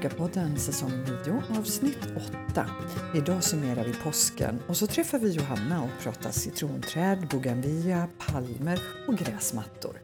[0.00, 0.92] Mallorca-podden säsong
[1.24, 1.98] 9 avsnitt
[2.50, 2.66] 8.
[3.14, 9.18] Idag summerar vi påsken och så träffar vi Johanna och pratar citronträd, bougainvillea, palmer och
[9.18, 9.96] gräsmattor.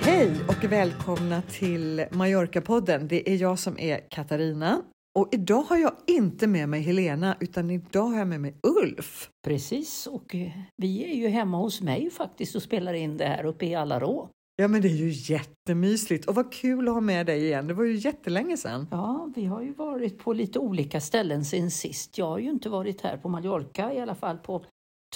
[0.00, 3.08] Hej och välkomna till Mallorca-podden.
[3.08, 4.82] Det är jag som är Katarina
[5.18, 9.30] och idag har jag inte med mig Helena utan idag har jag med mig Ulf.
[9.44, 13.44] Precis, och eh, vi är ju hemma hos mig faktiskt och spelar in det här
[13.44, 14.28] uppe i Alarå.
[14.56, 17.66] Ja men det är ju jättemysligt och vad kul att ha med dig igen.
[17.66, 18.86] Det var ju jättelänge sedan.
[18.90, 22.18] Ja, vi har ju varit på lite olika ställen sen sist.
[22.18, 24.64] Jag har ju inte varit här på Mallorca i alla fall på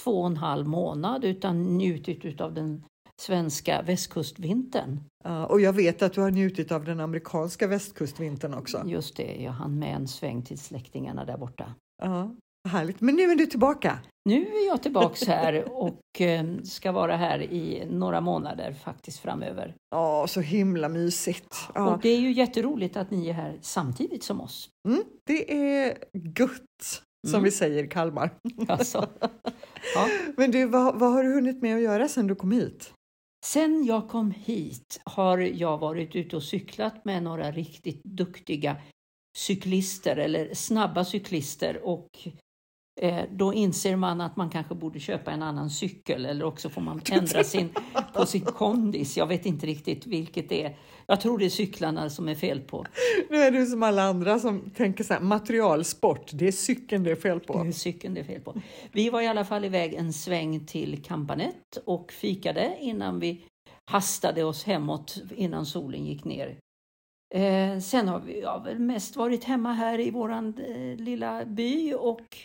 [0.02, 2.84] två och en halv månad utan njutit av den
[3.20, 5.00] svenska västkustvintern.
[5.24, 8.82] Ja, och jag vet att du har njutit av den amerikanska västkustvintern också.
[8.86, 11.74] Just det, jag hann med en sväng till släktingarna där borta.
[12.02, 12.30] Ja,
[12.68, 13.00] härligt.
[13.00, 13.98] Men nu är du tillbaka.
[14.24, 19.74] Nu är jag tillbaks här och eh, ska vara här i några månader faktiskt framöver.
[19.90, 21.56] Ja, så himla mysigt.
[21.74, 21.94] Ja.
[21.94, 24.68] Och det är ju jätteroligt att ni är här samtidigt som oss.
[24.88, 26.62] Mm, det är gutt
[27.26, 27.44] som Mm.
[27.44, 28.30] vi säger i Kalmar.
[28.68, 29.08] Alltså,
[29.94, 30.08] ja.
[30.36, 32.92] Men du, vad, vad har du hunnit med att göra sedan du kom hit?
[33.44, 38.76] Sen jag kom hit har jag varit ute och cyklat med några riktigt duktiga
[39.36, 42.08] cyklister eller snabba cyklister och
[43.30, 47.00] då inser man att man kanske borde köpa en annan cykel eller också får man
[47.10, 47.68] ändra sin,
[48.14, 49.16] på sin kondis.
[49.16, 50.76] Jag vet inte riktigt vilket det är.
[51.06, 52.86] Jag tror det är cyklarna som är fel på.
[53.30, 57.10] Nu är du som alla andra som tänker så här, materialsport, det är cykeln det
[57.10, 57.58] är fel Det på.
[57.58, 58.54] är cykeln det är fel på.
[58.92, 63.44] Vi var i alla fall iväg en sväng till Campanet och fikade innan vi
[63.90, 66.56] hastade oss hemåt innan solen gick ner.
[67.34, 71.94] Eh, sen har vi ja, väl mest varit hemma här i våran eh, lilla by
[71.94, 72.36] och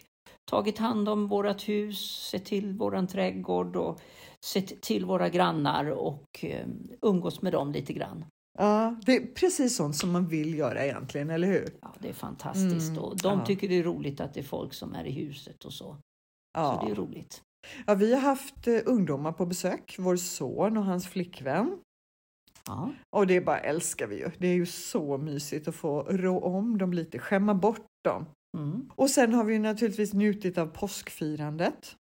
[0.50, 4.00] tagit hand om vårat hus, sett till våran trädgård och
[4.46, 6.68] sett till våra grannar och eh,
[7.02, 8.26] umgås med dem lite grann.
[8.60, 11.70] Ja, det är precis sånt som man vill göra egentligen, eller hur?
[11.82, 13.46] Ja, det är fantastiskt Mm, och de ja.
[13.46, 15.86] tycker det är roligt att det är folk som är i huset och så.
[15.86, 15.98] Så
[16.54, 16.84] Ja.
[16.86, 17.42] det är roligt.
[17.88, 21.78] Ja, vi har haft eh, ungdomar på besök, vår son och hans flickvän.
[22.68, 22.92] Ja.
[23.16, 24.32] Och det bara älskar vi ju.
[24.38, 28.26] Det är ju så mysigt att få rå om dem lite, skämma bort dem.
[28.58, 28.90] Mm.
[28.96, 31.96] Och sen har vi naturligtvis njutit av påskfirandet.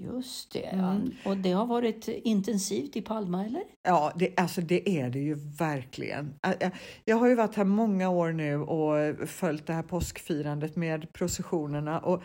[0.00, 0.64] Just det.
[0.64, 1.10] Mm.
[1.24, 1.30] Ja.
[1.30, 3.62] Och det har varit intensivt i Palma, eller?
[3.82, 6.34] Ja, det, alltså det är det ju verkligen.
[7.04, 11.98] Jag har ju varit här många år nu och följt det här påskfirandet med processionerna
[12.00, 12.22] och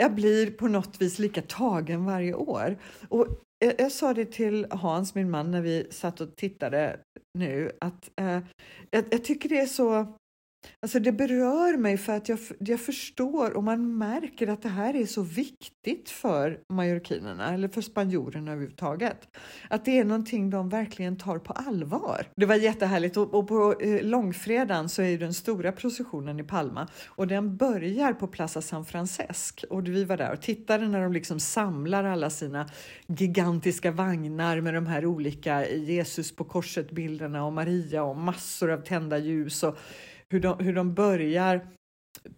[0.00, 2.78] jag blir på något vis lika tagen varje år.
[3.08, 3.26] Och
[3.58, 7.00] jag, jag sa det till Hans, min man, när vi satt och tittade
[7.38, 8.40] nu att eh,
[8.90, 10.14] jag, jag tycker det är så
[10.80, 14.96] Alltså det berör mig för att jag, jag förstår och man märker att det här
[14.96, 19.28] är så viktigt för majorkinerna eller för spanjorerna överhuvudtaget.
[19.70, 22.26] Att det är någonting de verkligen tar på allvar.
[22.36, 26.44] Det var jättehärligt och, och på eh, långfredagen så är ju den stora processionen i
[26.44, 31.02] Palma och den börjar på Plaza San Francesc och vi var där och tittade när
[31.02, 32.68] de liksom samlar alla sina
[33.06, 38.80] gigantiska vagnar med de här olika Jesus på korset bilderna och Maria och massor av
[38.80, 39.78] tända ljus och
[40.30, 41.68] hur de, hur de börjar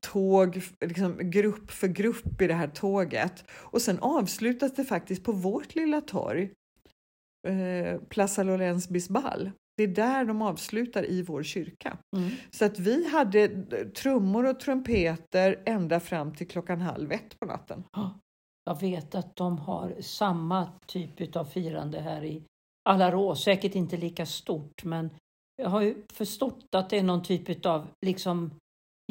[0.01, 3.45] tåg, liksom grupp för grupp i det här tåget.
[3.51, 6.51] Och sen avslutas det faktiskt på vårt lilla torg,
[7.49, 9.51] eh, Plaza Lorenz Bisbal.
[9.77, 11.99] Det är där de avslutar i vår kyrka.
[12.17, 12.31] Mm.
[12.51, 13.49] Så att vi hade
[13.85, 17.85] trummor och trumpeter ända fram till klockan halv ett på natten.
[18.65, 22.43] Jag vet att de har samma typ av firande här i
[22.89, 23.35] Alarå.
[23.35, 25.11] Säkert inte lika stort, men
[25.61, 28.51] jag har ju förstått att det är någon typ av liksom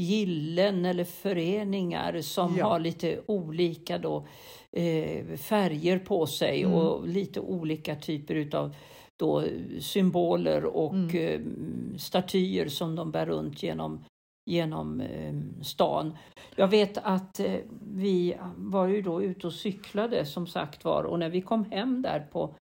[0.02, 2.68] gillen eller föreningar som Ja.
[2.68, 4.28] har lite olika då,
[4.72, 6.74] eh, färger på sig Mm.
[6.76, 8.76] och lite olika typer utav
[9.20, 9.44] då
[9.80, 11.16] symboler och Mm.
[11.16, 11.40] eh,
[11.98, 14.06] statyer som de bär runt genom,
[14.50, 16.18] genom eh, stan.
[16.56, 17.56] Jag vet att eh,
[17.94, 22.02] vi var ju då ute och cyklade som sagt var och när vi kom hem
[22.02, 22.56] där på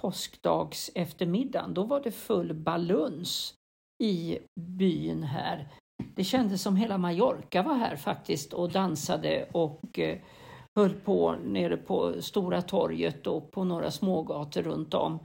[0.00, 3.54] påskdags eftermiddagen då var det full baluns
[4.02, 5.68] i byn här.
[6.14, 10.18] Det kändes som hela Mallorca var här faktiskt och dansade och eh,
[10.78, 15.18] höll på nere på Stora torget och på några smågator runt om.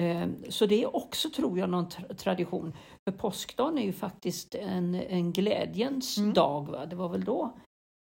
[0.00, 2.72] Eh, Så det är också, tror jag, någon tra- tradition.
[3.08, 6.32] För påskdagen är ju faktiskt en, en glädjens Mm.
[6.34, 6.66] dag.
[6.70, 6.86] Va?
[6.86, 7.58] Det var väl då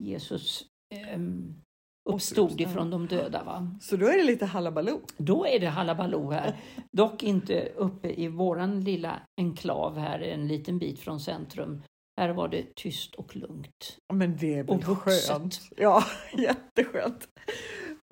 [0.04, 0.64] Jesus
[0.94, 1.54] ehm,
[2.06, 3.44] uppstod ifrån de döda.
[3.44, 3.76] Va?
[3.80, 5.00] Så då är det lite halabaloo.
[5.16, 6.56] Då är det halabaloo här.
[6.92, 11.82] Dock inte uppe i våran lilla enklav här, en liten bit från centrum.
[12.20, 13.98] Här var det tyst och lugnt.
[14.14, 15.28] Men det är väl Och vuxet.
[15.30, 15.60] skönt.
[15.76, 16.04] Ja,
[16.38, 17.28] jätteskönt.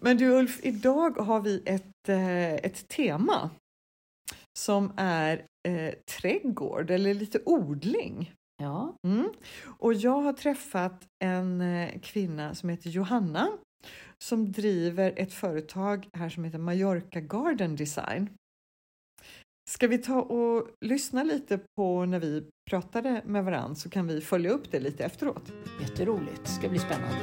[0.03, 3.51] Men du Ulf, idag har vi ett, eh, ett tema.
[4.59, 8.33] som är eh, trädgård eller lite odling.
[8.63, 8.95] Ja.
[9.07, 9.29] Mm.
[9.79, 13.49] Och jag har träffat en eh, kvinna som heter Johanna
[14.25, 18.31] som driver ett företag här som heter Mallorca Garden Design.
[19.71, 24.21] Ska vi ta och lyssna lite på när vi pratade med varandra så kan vi
[24.21, 25.53] följa upp det lite efteråt.
[25.81, 26.41] Jätteroligt.
[26.45, 27.21] Det ska bli spännande.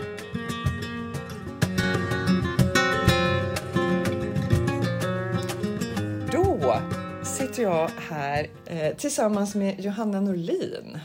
[6.32, 6.82] Då
[7.24, 11.00] sitter jag här eh, tillsammans med Johanna Norlin.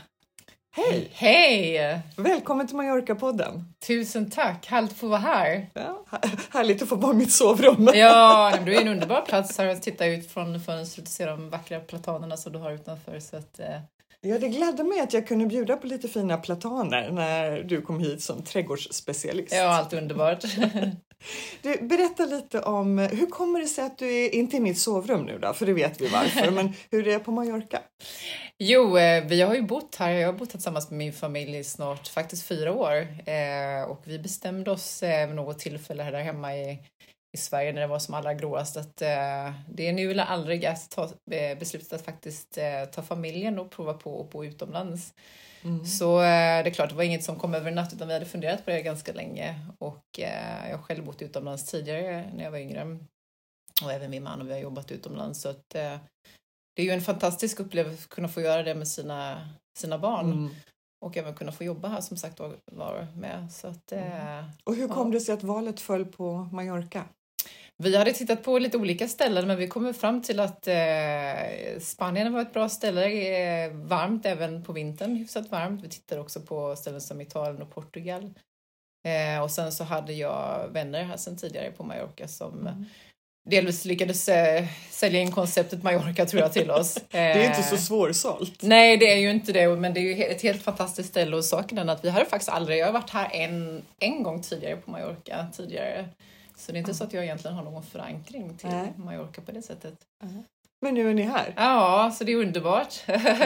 [0.77, 1.09] Hej!
[1.13, 2.01] Hej!
[2.17, 3.65] Välkommen till Mallorca-podden.
[3.87, 5.71] Tusen tack, härligt att få vara här.
[5.75, 6.05] Ja,
[6.51, 7.91] härligt att få vara i mitt sovrum.
[7.95, 11.27] Ja, men du är en underbar plats här att titta ut från fönstret och se
[11.27, 13.21] de vackra platanerna som du har utanför.
[13.21, 13.67] Så att, eh,
[14.21, 18.01] Ja, det gladde mig att jag kunde bjuda på lite fina plataner när du kom
[18.01, 19.53] hit som trädgårdsspecialist.
[19.55, 20.45] ja, allt underbart.
[21.63, 25.25] Du, berätta lite om hur kommer det sig att du är inte i mitt sovrum
[25.25, 25.53] nu då?
[25.53, 27.83] För det vet vi varför, men hur det är på Mallorca?
[28.59, 30.11] Jo, eh, vi har ju bott här.
[30.11, 32.97] Jag har bott här tillsammans med min familj i snart faktiskt fyra år
[33.27, 36.79] eh, och vi bestämde oss eh, vid något tillfälle här där hemma i,
[37.37, 40.67] i Sverige när det var som allra gråast att eh, det är nu eller aldrig
[40.67, 45.15] att ta eh, beslutet att faktiskt eh, ta familjen och prova på att bo utomlands.
[45.65, 45.85] Mm.
[45.87, 48.15] Så eh, det är klart, det var inget som kom över en natt utan vi
[48.15, 52.45] hade funderat på det ganska länge och eh, jag har själv bott utomlands tidigare när
[52.45, 52.99] jag var yngre
[53.85, 55.97] och även min man och vi har jobbat utomlands så att eh,
[56.77, 59.49] det är ju en fantastisk upplevelse att kunna få göra det med sina,
[59.79, 60.55] sina barn Mm.
[61.05, 62.41] och även kunna få jobba här som sagt
[62.73, 63.53] var, med.
[63.53, 65.13] Så att, eh, Och hur kom Ja.
[65.13, 67.05] det sig att valet föll på Mallorca?
[67.83, 72.33] Vi hade tittat på lite olika ställen men vi kom fram till att eh, Spanien
[72.33, 73.05] var ett bra ställe.
[73.65, 75.85] Eh, varmt även på vintern, hyfsat varmt.
[75.85, 78.35] Vi tittade också på ställen som Italien och Portugal.
[79.07, 82.85] Eh, och sen så hade jag vänner här sedan tidigare på Mallorca som Mm.
[83.51, 86.95] delvis lyckades eh, sälja in konceptet Mallorca tror jag till oss.
[87.11, 88.63] Det är inte Eh, så svårsålt.
[88.63, 91.45] Nej, det är ju inte det, men det är ju ett helt fantastiskt ställe och
[91.45, 94.77] saken är att vi hade faktiskt aldrig, jag har varit här en, en gång tidigare
[94.77, 96.09] på Mallorca tidigare.
[96.57, 98.93] Så det är inte så att jag egentligen har någon förankring till Nej.
[98.97, 99.95] Mallorca på det sättet.
[100.83, 101.53] Men nu är ni här.
[101.57, 102.95] Ja, så det är underbart.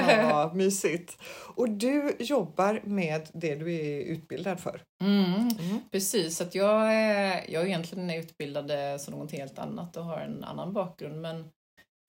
[0.09, 1.19] Ja, mysigt.
[1.57, 4.83] Och du jobbar med det du är utbildad för.
[5.03, 5.81] Mm, Mm.
[5.91, 10.05] precis, så att jag, är- jag är egentligen utbildad eh, som något helt annat och
[10.05, 11.21] har en annan bakgrund.
[11.21, 11.51] Men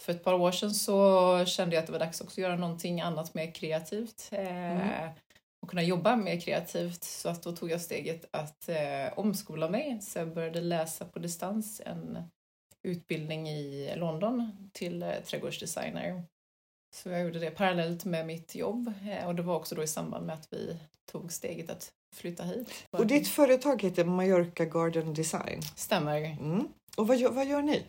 [0.04, 2.56] för ett par år sedan så kände jag att det var dags också att göra
[2.56, 4.30] någonting annat mer kreativt.
[4.32, 4.40] Eh,
[4.72, 5.10] Mm.
[5.62, 7.04] Och kunna jobba mer kreativt.
[7.04, 10.02] Så att då tog jag steget att eh, omskola mig.
[10.02, 12.24] Så jag började läsa på distans en
[12.84, 16.24] utbildning i London till eh, trädgårdsdesigner.
[16.96, 19.88] Så jag gjorde det parallellt med mitt jobb eh, och det var också då i
[19.88, 20.78] samband med att vi
[21.12, 22.88] tog steget att flytta hit.
[22.92, 25.62] Och ditt företag heter Mallorca Garden Design.
[25.76, 26.18] Stämmer.
[26.18, 26.68] Mm.
[26.98, 27.84] Och vad gör, vad gör ni?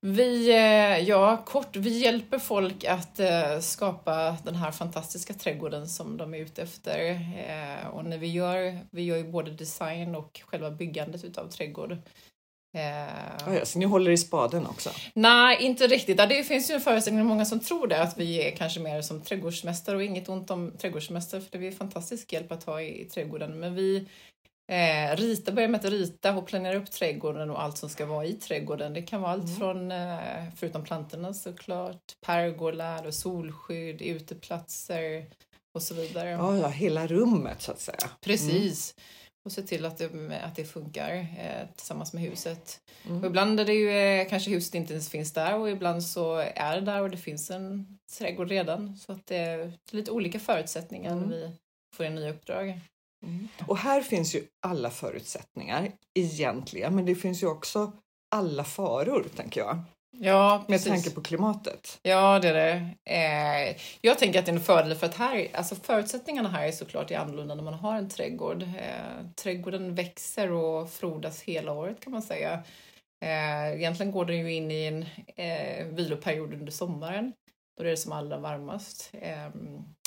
[0.00, 6.16] Vi, eh, ja kort, vi hjälper folk att eh, skapa den här fantastiska trädgården som
[6.16, 7.10] de är ute efter.
[7.48, 11.92] Eh, och när vi gör, vi gör ju både design och själva byggandet utav trädgård.
[12.76, 14.90] Eh, Ah, ja, så ni håller i spaden också?
[15.14, 16.16] Nej, inte riktigt.
[16.16, 19.20] Det finns ju en föreställning, många som tror det, att vi är kanske mer som
[19.20, 23.04] trädgårdsmästare och inget ont om trädgårdsmästare för det är fantastisk hjälp att ha i, i
[23.04, 23.60] trädgården.
[23.60, 24.08] Men vi
[24.68, 28.24] eh, ritar, börjar med att rita och planera upp trädgården och allt som ska vara
[28.24, 28.94] i trädgården.
[28.94, 29.56] Det kan vara allt Mm.
[29.56, 35.26] från, eh, förutom plantorna såklart, pergola, och solskydd, uteplatser
[35.74, 36.30] och så vidare.
[36.30, 38.10] Ja, ja, hela rummet så att säga.
[38.20, 38.94] Precis.
[39.44, 42.80] Och se till att det, att det funkar eh, tillsammans med huset.
[43.08, 43.24] Mm.
[43.24, 46.74] Ibland är det ju eh, kanske huset inte ens finns där och ibland så är
[46.74, 48.96] det där och det finns en trädgård redan.
[48.96, 51.28] Så att det är lite olika förutsättningar Mm.
[51.28, 51.52] när vi
[51.96, 52.80] får en nya uppdrag.
[53.22, 53.48] Mm.
[53.66, 57.92] Och här finns ju alla förutsättningar egentligen, men det finns ju också
[58.34, 59.78] alla faror, tänker jag,
[60.10, 60.88] Ja, med precis.
[60.88, 61.98] tanke på klimatet.
[62.02, 62.94] Ja, det är det.
[63.14, 66.72] Eh, jag tänker att det är en fördel för att här, alltså förutsättningarna här är
[66.72, 68.62] såklart annorlunda när man har en trädgård.
[68.62, 72.62] Eh, trädgården växer och frodas hela året kan man säga.
[73.24, 75.02] Eh, egentligen går den ju in i en
[75.36, 77.32] eh, viloperiod under sommaren.
[77.76, 79.12] Då är det som allra varmast.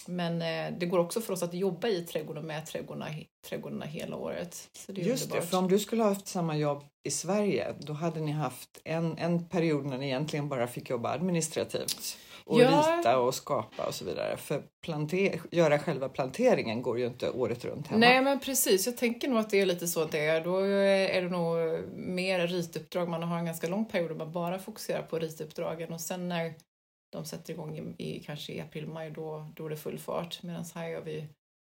[0.08, 3.12] Men eh, det går också för oss att jobba i trädgården med trädgårdarna,
[3.50, 4.70] trädgårdarna hela året.
[4.78, 5.50] Så det är Just det, underbart.
[5.50, 9.18] för om du skulle ha haft samma jobb i Sverige, då hade ni haft en,
[9.18, 12.98] en period när ni egentligen bara fick jobba administrativt och Ja.
[12.98, 14.38] rita och skapa och så vidare.
[14.38, 18.00] För planter, göra själva planteringen går ju inte året runt hemma.
[18.00, 20.44] Nej men precis, jag tänker nog att det är lite så att det är.
[20.44, 21.56] Då är det nog
[21.96, 23.10] mer rituppdrag.
[23.10, 26.54] Man har en ganska lång period där man bara fokuserar på rituppdragen och sen när
[27.12, 30.44] de sätter igång i, i kanske i april, maj då, då är det full fart.
[30.44, 31.28] Medan här gör vi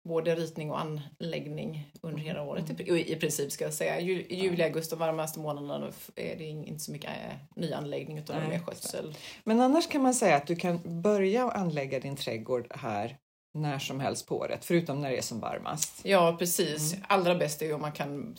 [0.07, 3.99] både ritning och anläggning under hela året i, i princip ska jag säga.
[3.99, 8.39] Ju, juli, augusti, de varmaste månaderna är det inte så mycket äh, ny anläggning utan
[8.39, 9.15] Nej, mer skötsel.
[9.43, 13.17] Men annars kan man säga att du kan börja anlägga din trädgård här
[13.53, 16.01] när som helst på året, förutom när det är som varmast.
[16.03, 16.95] Ja, precis.
[17.07, 18.37] Allra bäst är ju om man kan,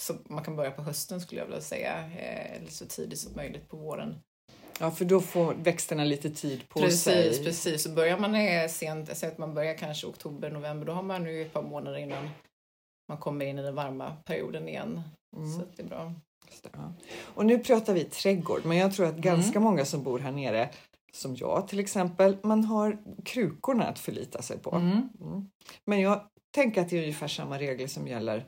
[0.00, 3.32] så man kan börja på hösten skulle jag vilja säga, eh, eller så tidigt som
[3.36, 4.20] möjligt på våren.
[4.78, 7.28] Ja, för då får växterna lite tid på precis, sig.
[7.28, 7.82] Precis, precis.
[7.82, 11.26] Så börjar man eh, sent, säg att man börjar kanske oktober, november, då har man
[11.26, 12.30] ju ett par månader innan
[13.08, 15.02] man kommer in i den varma perioden igen.
[15.36, 15.52] Mm.
[15.52, 16.14] Så det är bra.
[16.72, 16.92] Ja.
[17.20, 20.68] Och nu pratar vi trädgård, men jag tror att ganska många som bor här nere,
[21.12, 24.74] som jag till exempel, man har krukorna att förlita sig på.
[24.74, 25.08] Mm.
[25.20, 25.50] Mm.
[25.84, 26.20] Men jag
[26.54, 28.46] tänker att det är ungefär samma regler som gäller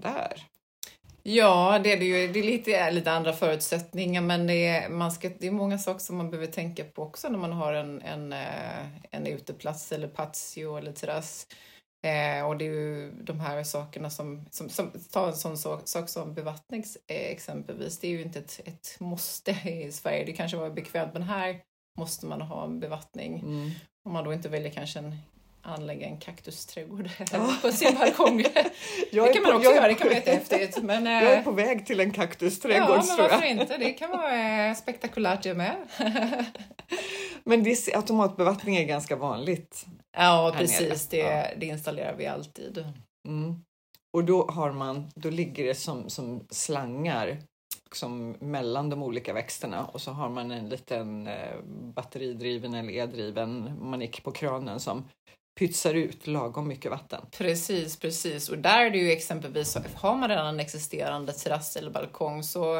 [0.00, 0.42] där.
[1.26, 2.32] Ja, det är det ju.
[2.32, 6.00] Det är lite, lite andra förutsättningar, men det är, man ska, det är många saker
[6.00, 10.08] som man behöver tänka på också när man har en, en, eh, en uteplats eller
[10.08, 11.46] patio eller terrass.
[12.04, 15.80] Eh, och det är ju de här sakerna som, som, som ta en sån sak,
[15.84, 17.98] sak som bevattning eh, exempelvis.
[17.98, 20.24] Det är ju inte ett, ett måste i Sverige.
[20.24, 21.60] Det kanske var bekvämt, men här
[21.98, 23.38] måste man ha en bevattning.
[23.38, 23.70] Mm.
[24.04, 25.16] Om man då inte väljer kanske en
[25.64, 27.54] anlägga en kaktusträdgård Ja.
[27.62, 28.40] på sin balkong.
[29.12, 30.82] Jag det kan på- man också göra, det kan vara jättehäftigt.
[30.82, 33.76] Men, Jag är eh, på väg till en Ja, kaktusträdgård men tror varför inte?
[33.76, 35.76] Det kan vara eh, spektakulärt det med.
[37.44, 39.86] Men det, automatbevattning är ganska vanligt.
[40.16, 41.08] Ja, precis.
[41.08, 42.84] Det, det installerar vi alltid.
[43.28, 43.54] Mm.
[44.16, 47.38] Och då har man, då ligger det som, som slangar
[47.92, 51.58] som mellan de olika växterna och så har man en liten eh,
[51.94, 55.08] batteridriven eller eldriven manik på kranen som
[55.58, 57.26] pytsar ut lagom mycket vatten.
[57.30, 58.48] Precis, precis.
[58.48, 62.76] Och där är det ju exempelvis, har man redan en existerande terrass eller balkong så,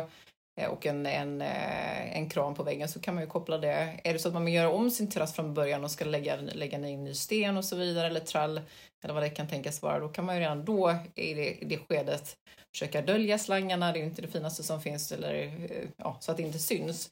[0.60, 4.00] eh, och en, en, eh, en kran på väggen så kan man ju koppla det.
[4.04, 6.36] Är det så att man vill göra om sin terrass från början och ska lägga,
[6.36, 8.60] lägga in ny sten och så vidare eller trall
[9.04, 11.64] eller vad det kan tänkas vara, då kan man ju redan då i det, i
[11.64, 12.36] det skedet
[12.74, 16.30] försöka dölja slangarna, det är ju inte det finaste som finns, eller, eh, ja, så
[16.30, 17.10] att det inte syns.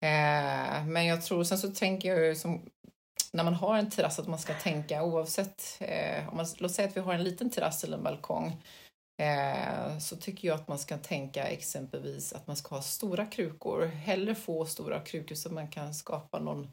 [0.00, 2.60] Eh, men jag tror, sen så tänker jag ju som
[3.32, 6.88] när man har en terrass att man ska tänka oavsett, eh, om man, låt säga
[6.88, 8.62] att vi har en liten terrass eller en balkong,
[9.22, 13.86] eh, så tycker jag att man ska tänka exempelvis att man ska ha stora krukor,
[13.86, 16.68] hellre få stora krukor så man kan skapa någon,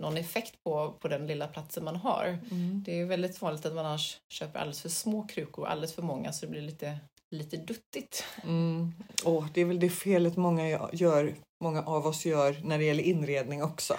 [0.00, 2.38] någon effekt på, på den lilla platsen man har.
[2.50, 2.82] Mm.
[2.86, 6.32] Det är väldigt vanligt att man annars köper alldeles för små krukor, alldeles för många,
[6.32, 6.98] så det blir lite,
[7.30, 8.24] lite duttigt.
[8.42, 8.94] Mm.
[9.24, 13.02] Åh, det är väl det felet många gör, många av oss gör när det gäller
[13.02, 13.96] inredning också.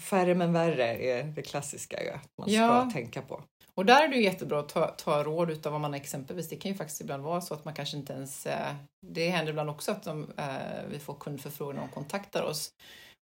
[0.00, 2.90] Färre men värre är det klassiska ju, att man ska Ja.
[2.92, 3.42] tänka på.
[3.74, 6.70] Och där är det jättebra att ta, ta råd utav vad man exempelvis, det kan
[6.72, 8.74] ju faktiskt ibland vara så att man kanske inte ens, eh,
[9.06, 10.46] det händer ibland också att de, eh,
[10.90, 12.70] vi får kundförfrågningar och kontaktar oss.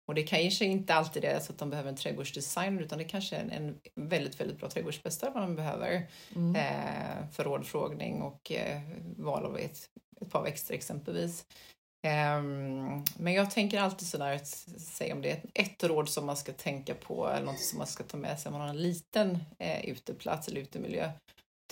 [0.09, 3.37] Och det kanske inte alltid är så att de behöver en trädgårdsdesigner utan det kanske
[3.37, 3.79] är en, en
[4.11, 6.07] väldigt, väldigt bra trädgårdsmästare man behöver
[6.37, 6.57] Mm.
[6.57, 8.81] eh, för rådfrågning och eh,
[9.17, 9.79] val av ett,
[10.21, 11.45] ett par växter exempelvis.
[12.03, 16.27] Ehm, men jag tänker alltid sådär, att säga om det är ett, ett råd som
[16.27, 18.69] man ska tänka på eller något som man ska ta med sig om man har
[18.69, 21.13] en liten eh, uteplats eller utemiljö.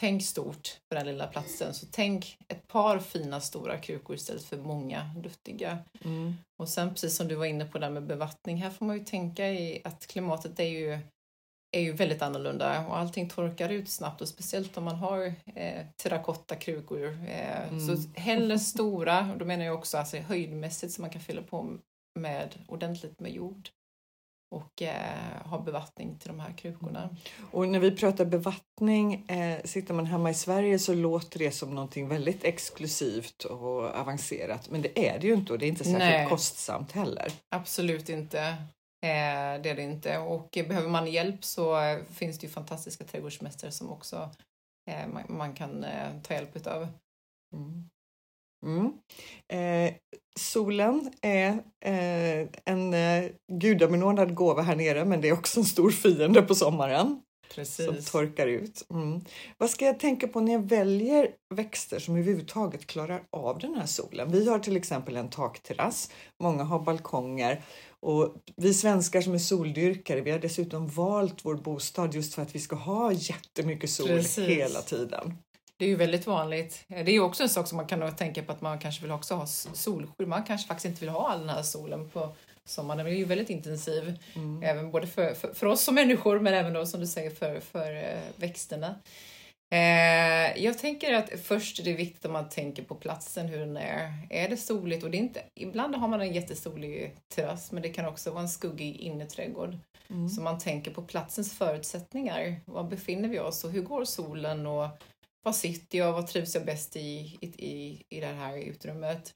[0.01, 4.57] Tänk stort för den lilla platsen, så tänk ett par fina stora krukor istället för
[4.57, 5.79] många duttiga.
[6.05, 6.35] Mm.
[6.59, 9.05] Och sen precis som du var inne på där med bevattning, här får man ju
[9.05, 10.99] tänka i att klimatet är ju,
[11.73, 15.87] är ju väldigt annorlunda och allting torkar ut snabbt och speciellt om man har eh,
[15.97, 17.19] terrakottakrukor.
[17.29, 17.81] Eh, Mm.
[17.81, 21.79] Så hellre stora, och då menar jag också alltså, höjdmässigt så man kan fylla på
[22.19, 23.69] med ordentligt med jord
[24.55, 27.17] och eh, ha bevattning till de här krukorna.
[27.51, 31.75] Och när vi pratar bevattning, eh, sitter man hemma i Sverige så låter det som
[31.75, 34.71] någonting väldigt exklusivt och avancerat.
[34.71, 36.27] Men det är det ju inte och det är inte särskilt Nej.
[36.29, 37.33] kostsamt heller.
[37.49, 38.57] Absolut inte.
[39.03, 40.19] Eh, det är det inte.
[40.19, 44.31] Och eh, behöver man hjälp så finns det ju fantastiska trädgårdsmästare som också
[44.91, 46.89] eh, man, man kan eh, ta hjälp utav.
[47.55, 47.89] Mm.
[48.67, 48.93] Mm.
[49.49, 49.95] Eh,
[50.39, 51.49] solen är
[51.85, 56.55] eh, en eh, gudabenådad gåva här nere men det är också en stor fiende på
[56.55, 57.23] sommaren
[57.65, 58.87] som torkar ut.
[58.91, 59.21] Mm.
[59.59, 63.87] Vad ska jag tänka på när jag väljer växter som överhuvudtaget klarar av den här
[63.87, 64.33] solen?
[64.33, 66.11] Vi har till exempel en takterrass,
[66.43, 67.63] många har balkonger
[68.01, 72.55] och vi svenskar som är soldyrkare, vi har dessutom valt vår bostad just för att
[72.55, 74.49] vi ska ha jättemycket sol Precis.
[74.49, 75.35] hela tiden.
[75.77, 76.85] Det är ju väldigt vanligt.
[76.89, 79.03] Eh, Det är ju också en sak som man kan tänka på att man kanske
[79.03, 80.29] vill också ha solskydd.
[80.29, 82.99] Man kanske faktiskt inte vill ha all den här solen på sommaren.
[82.99, 84.19] Den är ju väldigt intensiv.
[84.35, 84.63] Mm.
[84.63, 87.61] Även både för, för, för oss som människor men även då som du säger för,
[87.61, 88.95] för eh, växterna.
[89.73, 93.77] Eh, jag tänker att först är det viktigt att man tänker på platsen, hur den
[93.77, 94.27] är.
[94.31, 95.05] Är det soligt?
[95.05, 98.49] Och det inte, ibland har man en jättesolig terrass, men det kan också vara en
[98.49, 99.79] skuggig innerträdgård.
[100.09, 100.29] Mm.
[100.29, 102.61] Så man tänker på platsens förutsättningar.
[102.65, 104.67] Var befinner vi oss och hur går solen?
[104.67, 104.89] Och
[105.43, 106.13] var sitter jag?
[106.13, 109.35] Vad trivs jag bäst i, i, i, i det här utrymmet?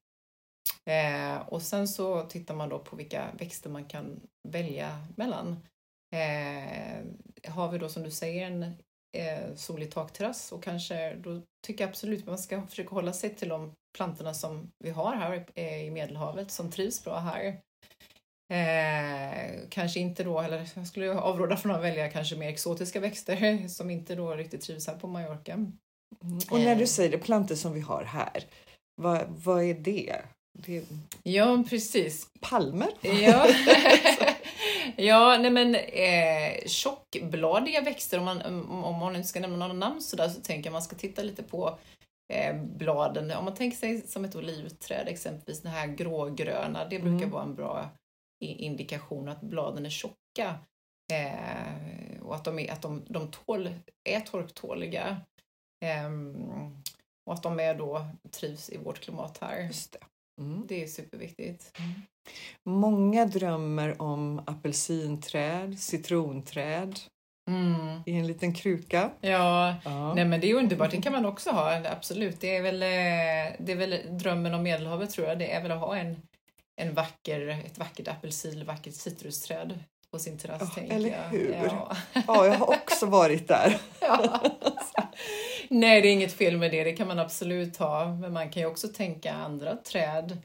[0.84, 5.56] Eh, och sen så tittar man då på vilka växter man kan välja mellan.
[6.14, 7.04] Eh,
[7.50, 8.76] har vi då som du säger en
[9.14, 13.34] eh, solig takterrass och kanske då tycker jag absolut att man ska försöka hålla sig
[13.34, 17.60] till de plantorna som vi har här eh, i Medelhavet som trivs bra här.
[18.52, 23.68] Eh, kanske inte då, eller jag skulle avråda från att välja kanske mer exotiska växter
[23.68, 25.52] som inte då riktigt trivs här på Mallorca.
[25.52, 25.72] Mm.
[26.50, 26.86] Och när du eh.
[26.86, 28.44] säger det, plantor som vi har här,
[29.02, 30.22] vad, vad är det?
[30.58, 30.84] det...
[31.22, 32.26] Ja, precis.
[32.40, 32.88] Palmer?
[33.00, 33.46] Ja.
[34.96, 40.00] Ja, nej men eh, tjockbladiga växter, om man, om man inte ska nämna några namn
[40.00, 41.78] sådär, så tänker jag man ska titta lite på
[42.32, 43.30] eh, bladen.
[43.30, 47.30] Om man tänker sig som ett olivträd exempelvis, den här grågröna, det brukar mm.
[47.30, 47.90] vara en bra
[48.40, 50.58] indikation att bladen är tjocka.
[51.12, 53.68] Eh, och att de, är, att de, de tål,
[54.04, 55.20] är torktåliga.
[55.84, 56.10] Eh,
[57.26, 59.60] och att de är då, trivs i vårt klimat här.
[59.60, 59.98] Just det.
[60.40, 60.66] Mm.
[60.66, 61.78] det är superviktigt.
[61.78, 61.92] Mm.
[62.64, 66.98] Många drömmer om apelsinträd, citronträd
[67.50, 68.02] mm.
[68.06, 69.10] i en liten kruka.
[69.20, 70.90] Ja, ja, Nej, men det är underbart.
[70.90, 72.40] Det kan man också ha, absolut.
[72.40, 75.38] Det är väl, eh, det är väl drömmen om Medelhavet tror jag.
[75.38, 76.22] Det är väl att ha en,
[76.76, 79.78] en vacker, ett vackert apelsin, vackert citrusträd
[80.10, 80.72] på sin terrass.
[80.76, 81.28] Ja, eller jag.
[81.30, 81.52] hur?
[81.52, 81.96] Ja.
[82.26, 83.80] ja, jag har också varit där.
[84.00, 84.40] ja.
[85.70, 86.84] Nej, det är inget fel med det.
[86.84, 88.14] Det kan man absolut ha.
[88.14, 90.38] Men man kan ju också tänka andra träd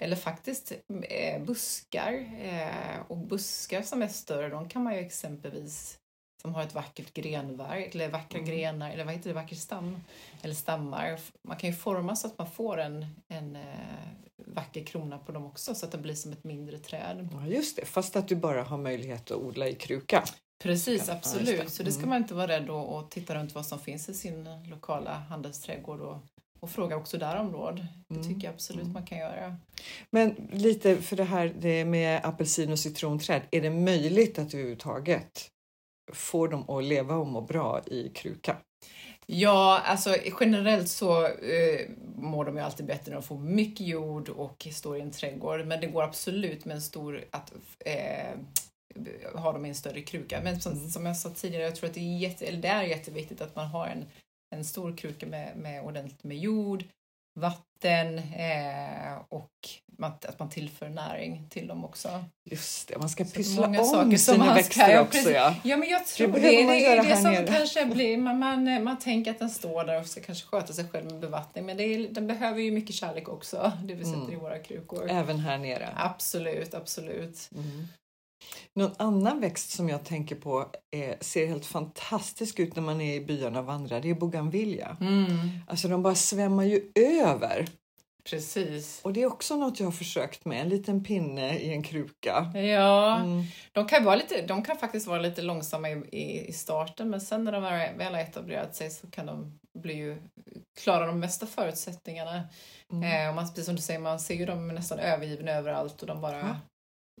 [0.00, 2.12] eller faktiskt eh, buskar.
[2.42, 5.98] Eh, och buskar som är större, de kan man ju exempelvis
[6.42, 8.50] som har ett vackert grenverk eller vackra mm.
[8.50, 9.96] grenar eller vad heter det, vacker stam
[10.42, 11.20] eller stammar.
[11.48, 13.62] Man kan ju forma så att man får en, en eh,
[14.46, 17.28] vacker krona på dem också så att det blir som ett mindre träd.
[17.32, 20.24] Ja, just det, fast att du bara har möjlighet att odla i kruka.
[20.62, 21.60] Precis, absolut.
[21.64, 21.70] Ja.
[21.70, 22.10] Så det ska mm.
[22.10, 26.16] man inte vara rädd att titta runt vad som finns i sin lokala handelsträdgård och
[26.64, 27.86] och fråga också där om råd.
[28.08, 28.28] Det mm.
[28.28, 28.92] tycker jag absolut mm.
[28.92, 29.56] man kan göra.
[30.10, 35.48] Men lite för det här det med apelsin och citronträd, är det möjligt att överhuvudtaget
[36.12, 38.56] få dem att leva och må bra i kruka?
[39.26, 41.80] Ja, alltså generellt så eh,
[42.16, 45.66] mår de ju alltid bättre när de får mycket jord och står i en trädgård.
[45.66, 47.52] Men det går absolut med en stor att
[47.84, 48.38] eh,
[49.34, 50.40] ha dem i en större kruka.
[50.44, 50.90] Men som, mm.
[50.90, 53.56] som jag sa tidigare, jag tror att det är, jätte, eller det är jätteviktigt att
[53.56, 54.04] man har en
[54.54, 56.84] en stor kruka med, med ordentligt med jord,
[57.40, 59.50] vatten eh, och
[60.00, 62.24] att man tillför näring till dem också.
[62.50, 65.30] Just det, man ska pyssla om saker sina växter ska, också.
[65.30, 65.54] Ja.
[65.64, 67.46] ja, men jag tror det, det, det är det som nere.
[67.46, 70.88] kanske blir, man, man, man tänker att den står där och ska kanske sköta sig
[70.88, 74.18] själv med bevattning, men det är, den behöver ju mycket kärlek också, det vi sätter
[74.18, 74.32] mm.
[74.32, 75.10] i våra krukor.
[75.10, 75.88] Även här nere?
[75.96, 77.50] Absolut, absolut.
[77.54, 77.86] Mm.
[78.74, 83.14] Någon annan växt som jag tänker på är, ser helt fantastisk ut när man är
[83.14, 84.00] i byarna och vandrar.
[84.00, 84.96] Det är bougainvillea.
[85.00, 85.36] Mm.
[85.66, 87.68] Alltså de bara svämmar ju över.
[88.24, 89.00] Precis.
[89.04, 92.52] Och det är också något jag har försökt med, en liten pinne i en kruka.
[92.54, 93.44] Ja, mm.
[93.72, 97.44] de, kan vara lite, de kan faktiskt vara lite långsamma i, i starten men sen
[97.44, 97.62] när de
[97.98, 100.22] väl har etablerat sig så kan de bli ju,
[100.80, 102.42] klara de mesta förutsättningarna.
[102.92, 103.02] Mm.
[103.02, 106.06] Eh, och man, precis som du säger, man ser ju dem nästan övergivna överallt och
[106.06, 106.56] de bara ja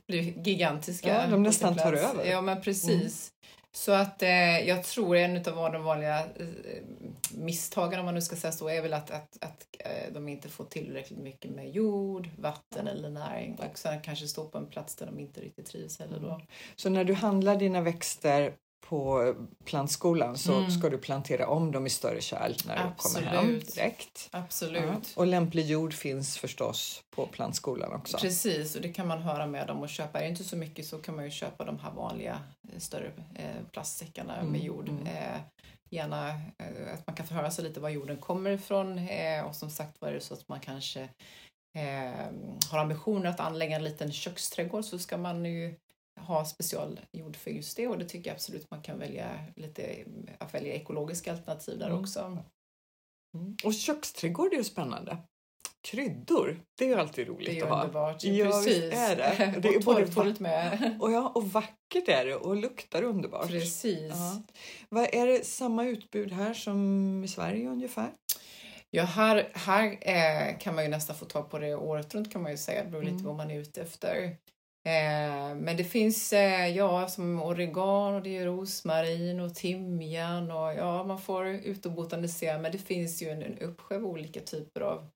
[0.08, 1.08] blir gigantiska.
[1.08, 2.24] Ja, de nästan tar över.
[2.24, 2.90] Ja, men precis.
[2.90, 3.34] Mm.
[3.76, 6.82] Så att eh, jag tror en av de vanliga eh,
[7.34, 10.48] misstagen, om man nu ska säga så, är väl att, att, att eh, de inte
[10.48, 14.94] får tillräckligt mycket med jord, vatten eller näring och sen kanske står på en plats
[14.94, 16.34] där de inte riktigt trivs heller då.
[16.34, 16.46] Mm.
[16.76, 18.54] Så när du handlar dina växter
[18.88, 20.70] på plantskolan så mm.
[20.70, 23.24] ska du plantera om dem i större kärl när Absolut.
[23.24, 24.28] du kommer hem direkt.
[24.30, 24.82] Absolut.
[24.82, 25.00] Ja.
[25.16, 28.18] Och lämplig jord finns förstås på plantskolan också.
[28.18, 30.18] Precis, och det kan man höra med dem och köpa.
[30.18, 32.40] Är det inte så mycket så kan man ju köpa de här vanliga
[32.72, 34.52] eh, större eh, plastsäckarna mm.
[34.52, 34.88] med jord.
[34.88, 35.06] Mm.
[35.06, 35.40] Eh,
[35.90, 39.70] gärna eh, att man kan förhöra sig lite var jorden kommer ifrån eh, och som
[39.70, 41.08] sagt var det så att man kanske
[42.70, 45.74] har ambitioner att anlägga en liten köksträdgård så ska man ju
[46.16, 50.04] ha specialgjord för just det och det tycker jag absolut man kan välja lite
[50.38, 52.00] att välja ekologiska alternativ där mm.
[52.00, 52.38] också.
[53.34, 53.56] Mm.
[53.64, 55.16] Och köksträdgård är ju spännande.
[55.80, 57.80] Kryddor, det är ju alltid roligt det är att ha.
[57.80, 58.24] Underbart.
[58.24, 58.94] Ja, precis.
[58.94, 59.54] är det.
[59.60, 60.96] det är och torrtorrt med.
[61.00, 63.48] Och, ja, och vackert är det och luktar underbart.
[63.48, 64.12] Precis.
[64.14, 64.42] Ja.
[64.88, 68.10] Vad, är det samma utbud här som i Sverige ungefär?
[68.90, 72.42] Ja, här, här eh, kan man ju nästan få tag på det året runt kan
[72.42, 72.84] man ju säga.
[72.84, 73.26] Det beror lite mm.
[73.26, 74.36] vad man är ute efter.
[74.86, 81.04] Eh, men det finns eh, ja, som oregano, det är rosmarin och timjan och ja,
[81.04, 84.80] man får ut och botanisera men det finns ju en, en uppsjö av olika typer
[84.80, 85.06] av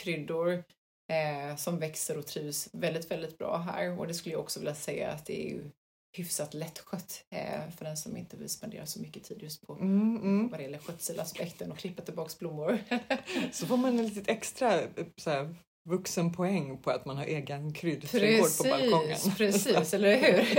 [0.00, 0.64] kryddor
[1.12, 4.74] eh, som växer och trivs väldigt, väldigt bra här och det skulle jag också vilja
[4.74, 5.70] säga att det är
[6.16, 10.16] hyfsat lättskött eh, för den som inte vill spendera så mycket tid just på Mm,
[10.16, 10.48] mm.
[10.48, 12.78] vad det gäller skötselaspekten och klippa tillbaks blommor.
[13.52, 15.54] Så får man en lite extra eh, så här,
[15.88, 19.18] vuxenpoäng på att man har egen kryddträdgård på balkongen.
[19.36, 20.58] Precis, eller hur?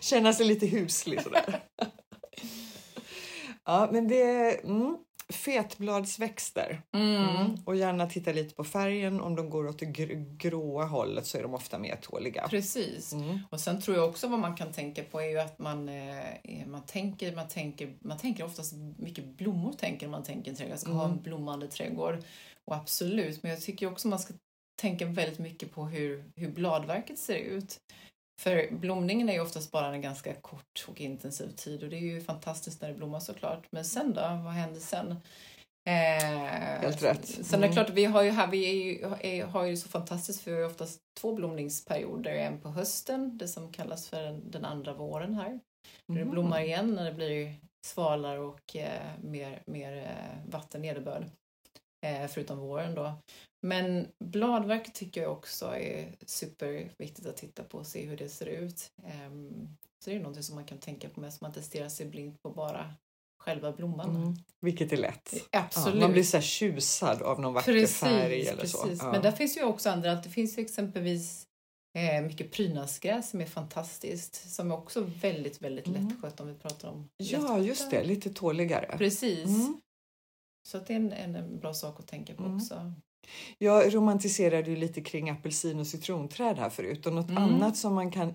[0.02, 1.60] Känna sig lite huslig sådär.
[3.64, 4.96] ja, men det är mm,
[5.28, 6.82] fetbladsväxter.
[6.94, 7.56] Mm.
[7.64, 9.20] Och gärna titta lite på färgen.
[9.20, 12.48] Om de går åt det gr- gråa hållet så är de ofta mer tåliga.
[12.48, 13.12] Precis.
[13.12, 13.38] Mm.
[13.50, 16.66] Och sen tror jag också vad man kan tänka på är ju att man, eh,
[16.66, 20.72] man, tänker, man, tänker, man tänker oftast mycket blommor tänker man tänker trädgård.
[20.72, 22.18] Jag ska ha en blommande trädgård.
[22.70, 24.34] Och absolut, men jag tycker också man ska
[24.80, 27.78] tänka väldigt mycket på hur, hur bladverket ser ut.
[28.40, 32.00] För blomningen är ju oftast bara en ganska kort och intensiv tid och det är
[32.00, 33.66] ju fantastiskt när det blommar såklart.
[33.72, 35.10] Men sen då, vad händer sen?
[35.88, 36.24] Eh,
[36.80, 37.26] Helt rätt.
[37.26, 37.72] Sen är det Mm.
[37.72, 40.56] klart, vi har ju, här, vi är ju, är, har ju så fantastiskt för vi
[40.62, 42.32] har oftast två blomningsperioder.
[42.34, 45.60] En på hösten, det som kallas för den, den andra våren här.
[46.06, 46.30] Det Mm.
[46.30, 47.54] blommar igen, när det blir
[47.86, 51.22] svalare och eh, mer, mer eh, vatten, nederbörd.
[51.22, 51.28] Eh,
[52.28, 53.14] förutom våren då.
[53.66, 58.46] Men bladverk tycker jag också är superviktigt att titta på och se hur det ser
[58.46, 58.90] ut.
[59.06, 59.68] Ehm,
[60.04, 62.06] så det är något som man kan tänka på med så man inte stirrar sig
[62.06, 62.94] blind på bara
[63.38, 64.16] själva blomman.
[64.16, 64.34] Mm.
[64.60, 65.34] Vilket är lätt.
[65.50, 66.00] Ja, Absolut.
[66.00, 68.80] man blir så här tjusad av någon vacker precis, färg eller precis.
[68.80, 68.88] så.
[68.98, 69.12] Ja.
[69.12, 71.46] Men där finns ju också andra, det finns ju exempelvis
[71.98, 76.08] eh, mycket prydnadsgräs som är fantastiskt, som är också väldigt, väldigt Mm.
[76.08, 78.04] lättskött om vi pratar om ja, just det.
[78.04, 78.94] Lite tåligare.
[78.98, 79.48] Precis.
[79.48, 79.80] Mm.
[80.68, 82.56] Så det är en, en, bra sak att tänka på Mm.
[82.56, 82.92] också.
[83.58, 87.42] Jag romantiserade ju lite kring apelsin och citronträd här förut och något Mm.
[87.42, 88.34] annat som man kan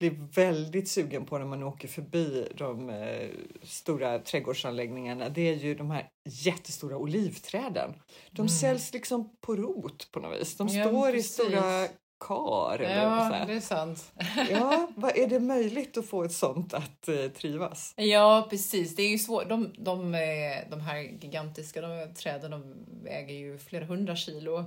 [0.00, 3.28] bli väldigt sugen på när man åker förbi de eh,
[3.62, 7.94] stora trädgårdsanläggningarna det är ju de här jättestora olivträden.
[8.30, 8.48] De Mm.
[8.48, 10.56] säljs liksom på rot på något vis.
[10.56, 11.32] De Ja, står i precis.
[11.32, 11.88] stora
[12.20, 12.78] kar.
[12.78, 13.46] Eller så Ja, här.
[13.46, 14.12] det är sant.
[14.50, 17.94] ja, vad är det möjligt att få ett sånt att eh, trivas?
[17.96, 18.96] Ja, precis.
[18.96, 19.48] Det är ju svårt.
[19.48, 22.74] De, de, eh, de här gigantiska de, träden de
[23.04, 24.64] väger ju flera hundra kilo.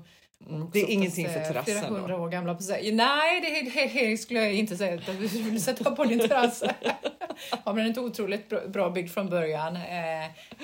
[0.48, 2.24] Mm, det är ingenting för terrassen Flera hundra då.
[2.24, 2.56] år gamla.
[2.56, 2.92] på sig.
[2.92, 4.96] Nej, det, det, det skulle jag inte säga.
[4.96, 6.64] att Du vill sätta på din terrass.
[7.52, 9.76] ja, men den är inte otroligt bra, byggd från början.
[9.76, 9.82] Eh,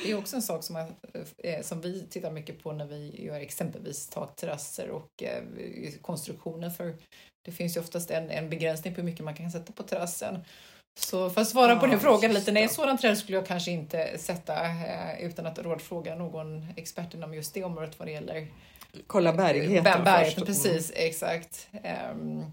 [0.03, 3.39] det är också en sak som, eh, som vi tittar mycket på när vi gör
[3.39, 5.43] exempelvis takterrasser och eh,
[6.01, 6.69] konstruktioner.
[6.69, 6.95] För
[7.45, 10.39] det finns ju oftast en, en begränsning på hur mycket man kan sätta på terrassen.
[10.99, 13.71] Så för att svara på Ja, din fråga lite, nej sådant träd skulle jag kanske
[13.71, 14.55] inte sätta
[15.19, 18.47] utan att rådfråga någon expert inom just det området vad det gäller
[19.07, 20.63] Kolla bärigheten Bär- bärigheten, först.
[20.63, 21.67] precis, exakt.
[21.83, 22.43] Ehm,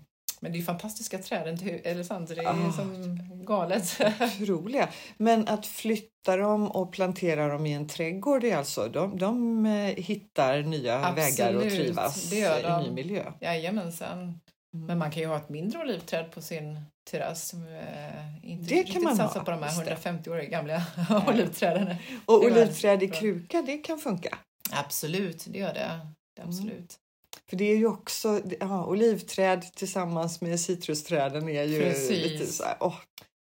[0.41, 2.29] men det är ju fantastiska träd, eller sant?
[2.29, 2.73] Det är Ah.
[2.73, 3.99] som galet.
[4.41, 4.89] Otroliga.
[5.17, 9.67] Men att flytta dem och plantera dem i en trädgård, det är alltså, de, de
[9.67, 9.73] eh,
[10.05, 12.83] hittar nya Absolut, vägar att trivas det gör i de.
[12.83, 13.33] ny miljö.
[13.41, 14.41] Jajamensan.
[14.75, 17.49] Men man kan ju ha ett mindre olivträd på sin terrass.
[17.49, 19.83] som, eh, inte Det kan man satsa ha, på de här just det.
[19.83, 20.83] 150 år gamla
[21.29, 21.95] olivträden.
[22.25, 24.39] Och olivträd i kruka, det kan funka.
[24.73, 25.91] Absolut, det gör det.
[26.37, 26.51] Det Mm.
[26.51, 26.99] absolut.
[27.47, 32.11] För det är ju också, ja, olivträd tillsammans med citrusträden är ju Precis.
[32.11, 32.97] lite så här, åh,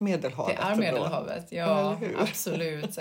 [0.00, 0.56] Medelhavet.
[0.56, 0.76] Det är.
[0.76, 2.98] Medelhavet, ja absolut.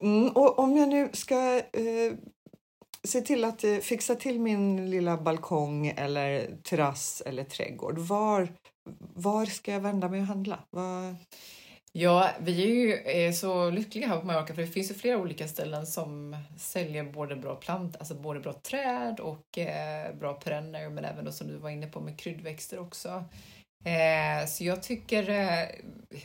[0.00, 2.12] Mm, och om jag nu ska eh,
[3.04, 8.48] se till att eh, fixa till min lilla balkong eller terrass eller trädgård, var,
[9.14, 10.58] var ska jag vända mig och handla?
[10.70, 11.16] Var...
[11.94, 15.18] Ja, vi är ju eh, så lyckliga här på Mallorca för det finns ju flera
[15.18, 20.88] olika ställen som säljer både bra plant, alltså både bra träd och eh, bra perenner
[20.88, 23.24] men även då som du var inne på med kryddväxter också.
[23.84, 25.68] Eh, så jag tycker eh,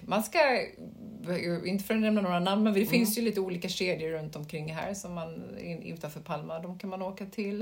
[0.06, 0.40] man ska,
[1.66, 2.92] inte för att nämna några namn, men det Mm.
[2.92, 6.90] finns ju lite olika kedjor runt omkring här som man in, utanför Palma, de kan
[6.90, 7.62] man åka till.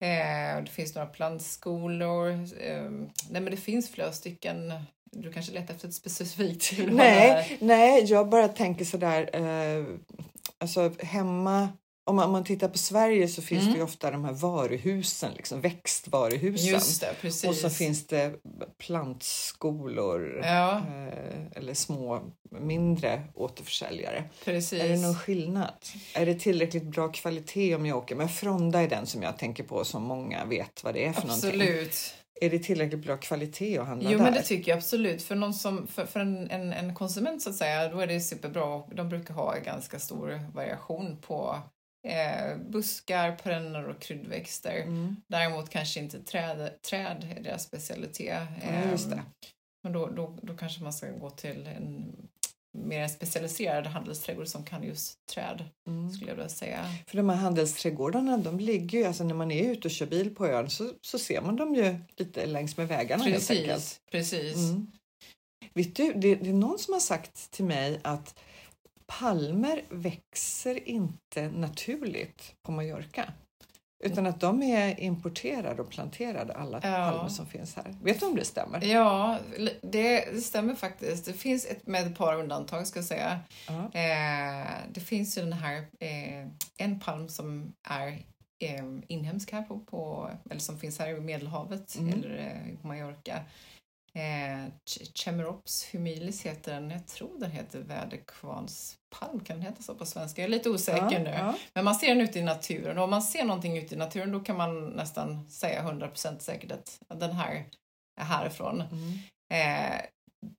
[0.00, 2.30] Eh, det finns några plantskolor.
[2.60, 2.90] Eh,
[3.30, 4.72] nej men det finns flera stycken.
[5.14, 6.72] Du kanske letar efter ett specifikt?
[6.88, 9.84] Nej, nej, jag bara tänker sådär, eh,
[10.58, 11.68] alltså hemma
[12.06, 13.72] om man, om man tittar på Sverige så finns Mm.
[13.72, 16.80] det ju ofta de här varuhusen, liksom växtvaruhusen.
[17.00, 17.44] Det, precis.
[17.50, 18.34] Och så finns det
[18.78, 22.20] plantskolor Ja, eh, eller små
[22.60, 24.24] mindre återförsäljare.
[24.44, 24.82] precis.
[24.82, 25.74] Är det någon skillnad?
[26.14, 29.62] Är det tillräckligt bra kvalitet om jag åker med Fronda är den som jag tänker
[29.64, 31.50] på som många vet vad det är för någonting.
[32.40, 34.24] Är det tillräckligt bra kvalitet att handla Jo, där?
[34.24, 35.22] men det tycker jag absolut.
[35.22, 38.20] För, någon som, för, för en, en, en konsument så att säga, då är det
[38.20, 38.82] superbra.
[38.94, 41.62] De brukar ha ganska stor variation på
[42.08, 44.82] eh, buskar, perenner och kryddväxter.
[44.82, 45.16] Mm.
[45.28, 48.38] Däremot kanske inte träd, träd är deras specialitet.
[48.60, 48.66] Det.
[48.66, 49.20] Ehm,
[49.82, 52.16] Men då, då, då kanske man ska gå till en
[52.74, 56.10] mer specialiserad handelsträdgård som kan just träd, Mm.
[56.10, 56.84] skulle jag vilja säga.
[57.06, 60.34] För de här handelsträdgårdarna, de ligger ju, alltså när man är ute och kör bil
[60.34, 63.66] på ön så, så ser man dem ju lite längs med vägarna helt enkelt.
[63.66, 64.56] Precis, precis.
[64.56, 64.90] Mm.
[65.74, 68.38] Vet du, det, det är någon som har sagt till mig att
[69.06, 73.32] palmer växer inte naturligt på Mallorca.
[74.04, 77.10] Utan att de är importerade och planterade, alla Ja.
[77.10, 77.94] palmer som finns här.
[78.02, 78.84] Vet du om det stämmer?
[78.84, 79.38] Ja,
[79.82, 81.24] det, stämmer faktiskt.
[81.26, 83.40] Det finns ett, med ett par undantag ska jag säga.
[83.68, 83.74] Ja.
[84.00, 88.08] Eh, det finns ju den här, eh, en palm som är
[88.58, 92.12] eh, inhemsk här på, på, eller som finns här i Medelhavet Mm.
[92.12, 93.40] eller eh, på Mallorca.
[94.16, 96.90] Eh, Ch- Chemerops humilis heter den.
[96.90, 99.40] Jag tror den heter väderkvarnspalm.
[99.40, 100.40] Kan den heta så på svenska?
[100.42, 101.30] Jag är lite osäker Ja, nu.
[101.30, 101.54] ja.
[101.74, 104.32] Men man ser den ute i naturen och om man ser någonting ute i naturen
[104.32, 107.64] då kan man nästan säga 100% säkert att den här
[108.20, 108.80] är härifrån.
[108.80, 109.12] Mm.
[109.52, 110.00] Eh,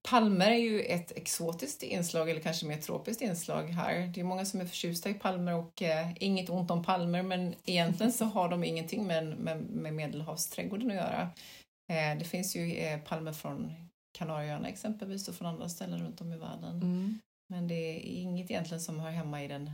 [0.10, 4.12] palmer är ju ett exotiskt inslag eller kanske mer tropiskt inslag här.
[4.14, 7.56] Det är många som är förtjusta i palmer och eh, inget ont om palmer men
[7.66, 11.30] egentligen så har de ingenting med, med, med medelhavsträdgården att göra.
[11.92, 13.74] Eh, det finns ju eh, palmer från
[14.18, 16.82] Kanarieöarna exempelvis och från andra ställen runt om i världen.
[16.82, 17.20] Mm.
[17.50, 19.72] Men det är inget egentligen som hör hemma i den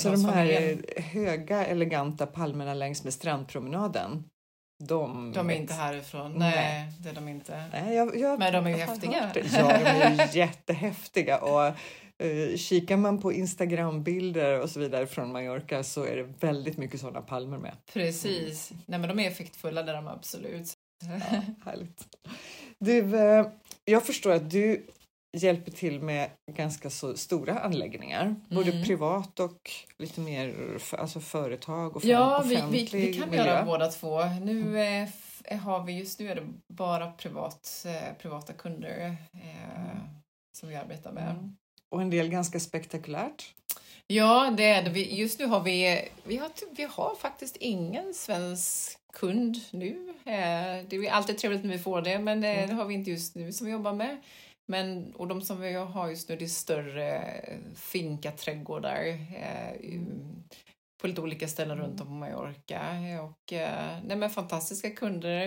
[0.00, 4.24] Så de här höga eleganta palmerna längs med strandpromenaden,
[4.88, 6.32] de, De är inte härifrån.
[6.32, 6.54] Nej.
[6.54, 7.64] Nej, det är de inte.
[7.72, 9.32] Nej, jag, jag, Men de är ju häftiga.
[9.34, 11.38] Ja, de är jättehäftiga.
[11.38, 11.64] Och,
[12.24, 17.00] eh, kikar man på Instagrambilder och så vidare från Mallorca så är det väldigt mycket
[17.00, 17.76] sådana palmer med.
[17.92, 18.72] Precis.
[18.86, 20.72] Nej men de är effektfulla, det är de absolut.
[21.02, 22.06] Ja, härligt.
[22.78, 23.46] Du, eh,
[23.84, 24.86] jag förstår att du
[25.36, 28.84] hjälper till med ganska så stora anläggningar, både Mm.
[28.84, 30.54] privat och lite mer
[30.98, 33.44] alltså företag och Ja, vi, vi, vi kan miljö.
[33.46, 34.24] göra båda två.
[34.24, 39.96] Nu eh, f- har vi just nu är det bara privat, eh, privata kunder eh,
[40.58, 41.30] som vi arbetar med.
[41.30, 41.56] Mm.
[41.90, 43.54] Och en del ganska spektakulärt.
[44.12, 45.00] Ja, det är det.
[45.00, 50.14] Just nu har vi, vi har, vi har faktiskt ingen svensk kund nu.
[50.24, 53.10] Eh, det är alltid trevligt när vi får det, men eh, det har vi inte
[53.10, 54.16] just nu som vi jobbar med.
[54.66, 57.40] Men, och de som vi har just nu det är större
[57.76, 60.00] finkaträdgårdar eh,
[61.00, 62.80] på lite olika ställen runt om på Mallorca.
[63.22, 63.52] Och,
[64.04, 65.46] nej, men fantastiska kunder.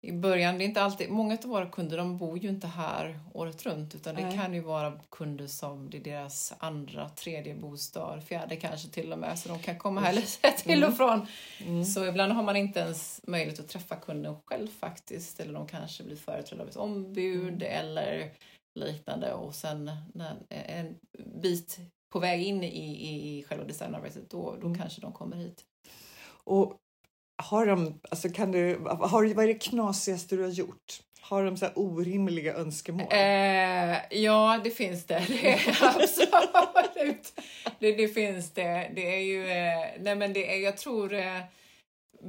[0.00, 3.20] I början, det är inte alltid, många av våra kunder de bor ju inte här
[3.34, 4.36] året runt utan det Nej.
[4.36, 9.18] kan ju vara kunder som det är deras andra, tredje bostad, fjärde kanske till och
[9.18, 11.26] med så de kan komma här lite till och från.
[11.66, 11.84] Mm.
[11.84, 16.04] Så ibland har man inte ens möjlighet att träffa kunden själv faktiskt eller de kanske
[16.04, 18.30] blir företrädda av ett ombud eller
[18.74, 20.96] liknande och sen när en
[21.42, 21.78] bit
[22.12, 24.78] på väg in i, i, i själva designarbetet då, då Mm.
[24.78, 25.64] kanske de kommer hit.
[26.44, 26.76] Och
[27.38, 31.00] har de, alltså kan du, har, vad är det knasigaste du har gjort?
[31.20, 33.06] Har de så här orimliga önskemål?
[33.10, 35.26] Eh, ja, det finns det.
[35.28, 37.40] det absolut.
[37.78, 38.90] Det, det finns det.
[38.94, 41.40] Det är ju, eh, nej men det är, jag tror, eh,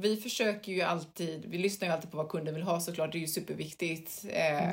[0.00, 3.18] vi försöker ju alltid, vi lyssnar ju alltid på vad kunden vill ha såklart, det
[3.18, 4.24] är ju superviktigt.
[4.28, 4.68] Eh,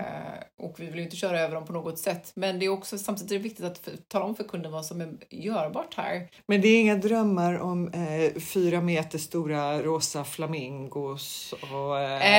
[0.57, 2.31] Och vi vill ju inte köra över dem på något sätt.
[2.33, 5.09] Men det är också samtidigt är viktigt att tala om för kunden vad som är
[5.29, 6.27] görbart här.
[6.45, 11.99] Men det är inga drömmar om eh, fyra meter stora rosa flamingos och...
[11.99, 12.37] Eh,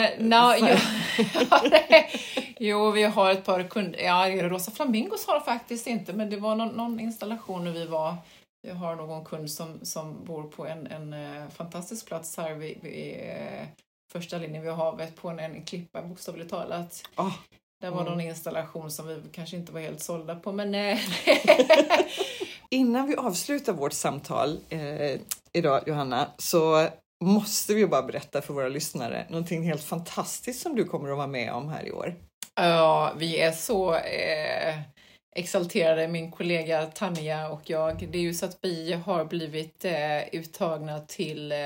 [0.00, 0.76] Eh, no, jo,
[2.58, 4.00] jo, vi har ett par kunder.
[4.00, 8.16] Ja, Rosa Flamingos har faktiskt inte, men det var någon, någon installation när vi var.
[8.62, 12.78] Vi har någon kund som, som bor på en, en eh, fantastisk plats här vid,
[12.82, 13.66] vid eh,
[14.12, 17.02] första linjen vid havet på en, en klippa bokstavligt talat.
[17.14, 17.30] ah,
[17.80, 18.12] Det var Mm.
[18.12, 20.98] någon installation som vi kanske inte var helt sålda på, men eh,
[22.70, 25.20] innan vi avslutar vårt samtal eh,
[25.52, 26.88] idag, Johanna, så
[27.24, 31.26] måste vi bara berätta för våra lyssnare någonting helt fantastiskt som du kommer att vara
[31.26, 32.14] med om här i år.
[32.54, 34.74] Ja, vi är så eh,
[35.36, 38.08] exalterade, min kollega Tanja och jag.
[38.12, 41.58] Det är ju så att vi har blivit eh, uttagna till eh,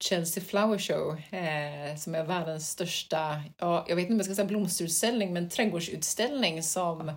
[0.00, 4.34] Chelsea Flower Show eh, som är världens största, ja, jag vet inte om jag ska
[4.34, 7.12] säga blomsterutställning, men trädgårdsutställning som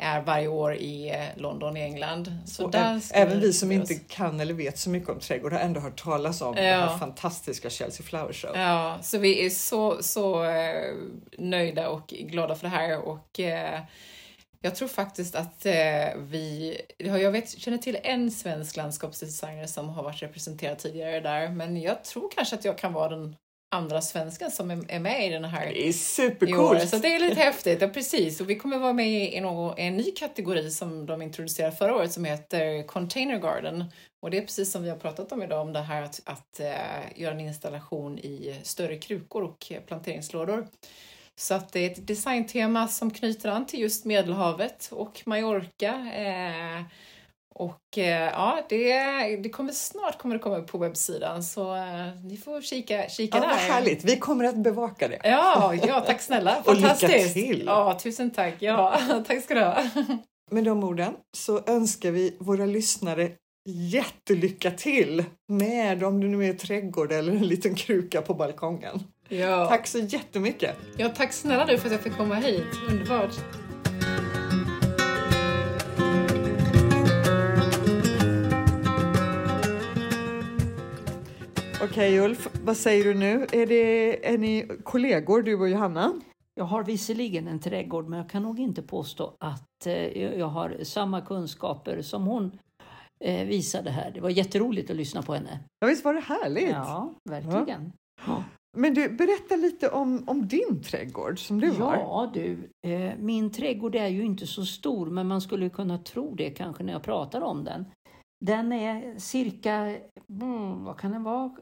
[0.00, 2.36] är varje år i eh, London i England.
[2.46, 5.60] Så Och där även vi som inte kan eller vet så mycket om trädgård har
[5.60, 6.80] ändå hört talas om den Ja.
[6.86, 8.56] här fantastiska Chelsea Flower Show.
[8.56, 10.94] Ja, så vi är så, så eh,
[11.38, 13.80] nöjda och glada för det här och eh,
[14.62, 19.88] jag tror faktiskt att eh, vi, ja, jag vet, känner till en svensk landskapsdesigner som
[19.88, 23.36] har varit representerad tidigare där, men jag tror kanske att jag kan vara den
[23.72, 26.88] andra svensken som är med i den här Det är supercoolt!
[26.88, 27.82] Så det är lite häftigt.
[27.82, 28.40] Ja, precis.
[28.40, 32.12] Och vi kommer vara med i någon, en ny kategori som de introducerade förra året
[32.12, 33.84] som heter Container Garden.
[34.22, 36.60] Och det är precis som vi har pratat om idag, om det här att, att
[36.60, 40.66] eh, göra en installation i större krukor och planteringslådor.
[41.40, 45.94] Så att det är ett designtema som knyter an till just Medelhavet och Mallorca.
[46.14, 46.82] Eh,
[47.54, 49.02] och eh, ja, det,
[49.36, 53.36] det kommer snart kommer det komma upp på webbsidan så eh, ni får kika, kika
[53.38, 53.48] Ja, där.
[53.48, 54.04] vad härligt!
[54.04, 55.20] Vi kommer att bevaka det.
[55.24, 56.62] Ja, ja, tack snälla.
[56.66, 57.34] Och lycka Fantastiskt.
[57.34, 57.62] till.
[57.66, 58.54] Ja, tusen tack.
[58.58, 59.82] Ja, tack ska du ha.
[60.50, 63.30] Med de orden så önskar vi våra lyssnare
[63.68, 69.04] jättelycka till med om det nu är trädgård eller en liten kruka på balkongen.
[69.32, 69.66] Ja.
[69.66, 70.76] Tack så jättemycket!
[70.96, 72.64] Ja, tack snälla du för att jag fick komma hit.
[72.88, 73.34] Underbart.
[81.82, 83.46] Okej Ulf, vad säger du nu?
[83.52, 86.12] Är, det, är ni kollegor du och Johanna?
[86.54, 90.84] Jag har visserligen en trädgård men jag kan nog inte påstå att eh, jag har
[90.84, 92.58] samma kunskaper som hon
[93.24, 94.10] eh, visade här.
[94.10, 95.60] Det var jätteroligt att lyssna på henne.
[95.78, 96.70] Ja, visst var det härligt?
[96.70, 97.92] Ja, verkligen.
[98.26, 98.44] Ja,
[98.76, 101.96] Men du, berätta lite om, om din trädgård som du har.
[101.96, 106.34] ja du, eh, min trädgård är ju inte så stor men man skulle kunna tro
[106.34, 107.84] det kanske när jag pratar om den.
[108.44, 109.96] Den är cirka,
[110.28, 111.56] mm, vad kan den vara,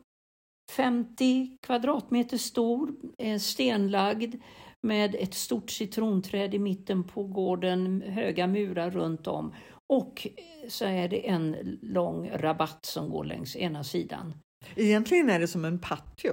[0.73, 4.35] 50 kvadratmeter stor, eh, stenlagd
[4.81, 9.55] med ett stort citronträd i mitten på gården, höga murar runt om
[9.92, 10.27] och
[10.68, 14.35] så är det en lång rabatt som går längs ena sidan.
[14.77, 16.33] Egentligen är det som en patio.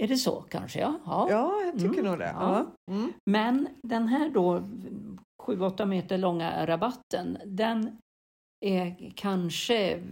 [0.00, 0.80] Är det så kanske?
[0.80, 1.00] Ja.
[1.06, 1.26] ja.
[1.30, 2.24] Ja, jag tycker Mm, nog det.
[2.34, 2.66] ja.
[2.86, 2.94] Ja.
[2.94, 3.12] Mm.
[3.30, 4.62] Men den här då
[5.42, 7.98] 7-8 meter långa rabatten, den
[8.60, 10.02] är kanske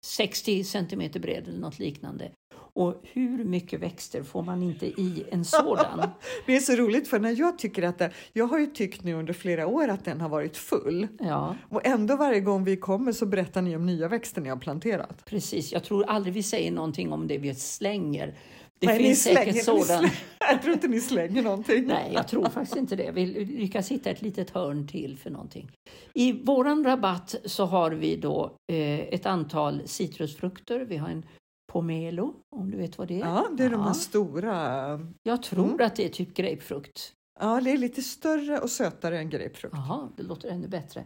[0.00, 2.30] 60 centimeter bred eller något liknande.
[2.76, 6.08] Och hur mycket växter får man inte i en sådan?
[6.46, 9.14] Det är så roligt för när jag tycker att den, jag har ju tyckt nu
[9.14, 13.12] under flera år att den har varit full Ja, och ändå varje gång vi kommer
[13.12, 15.24] så berättar ni om nya växter ni har planterat.
[15.24, 15.72] precis.
[15.72, 18.34] Jag tror aldrig vi säger någonting om det vi slänger.
[18.78, 19.82] Det Nej, finns säkert ni sådan.
[19.84, 20.12] slänger-
[20.50, 21.86] Jag tror inte ni slänger någonting.
[21.86, 23.10] Nej, jag tror faktiskt inte det.
[23.14, 25.70] Vi lyckas hitta ett litet hörn till för någonting.
[26.14, 30.80] I våran rabatt så har vi då eh, ett antal citrusfrukter.
[30.80, 31.26] Vi har en
[31.74, 33.26] pomelo, om du vet vad det är.
[33.26, 33.94] Ja, det är de här Ja.
[33.94, 35.00] stora.
[35.22, 35.86] Jag tror Mm.
[35.86, 37.12] att det är typ grapefrukt.
[37.40, 39.74] Ja, det är lite större och sötare än grapefrukt.
[39.76, 41.04] Jaha, det låter ännu bättre.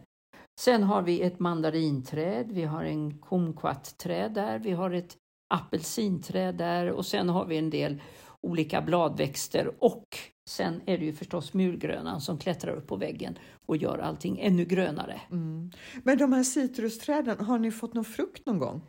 [0.59, 5.17] Sen har vi ett mandarinträd, vi har en kumquatträd där, vi har ett
[5.53, 8.01] apelsinträd där och sen har vi en del
[8.41, 10.03] olika bladväxter och
[10.49, 14.65] sen är det ju förstås mulgrönan som klättrar upp på väggen och gör allting ännu
[14.65, 15.21] grönare.
[15.31, 15.71] Mm.
[16.03, 18.81] Men de här citrusträden, har ni fått någon frukt någon gång?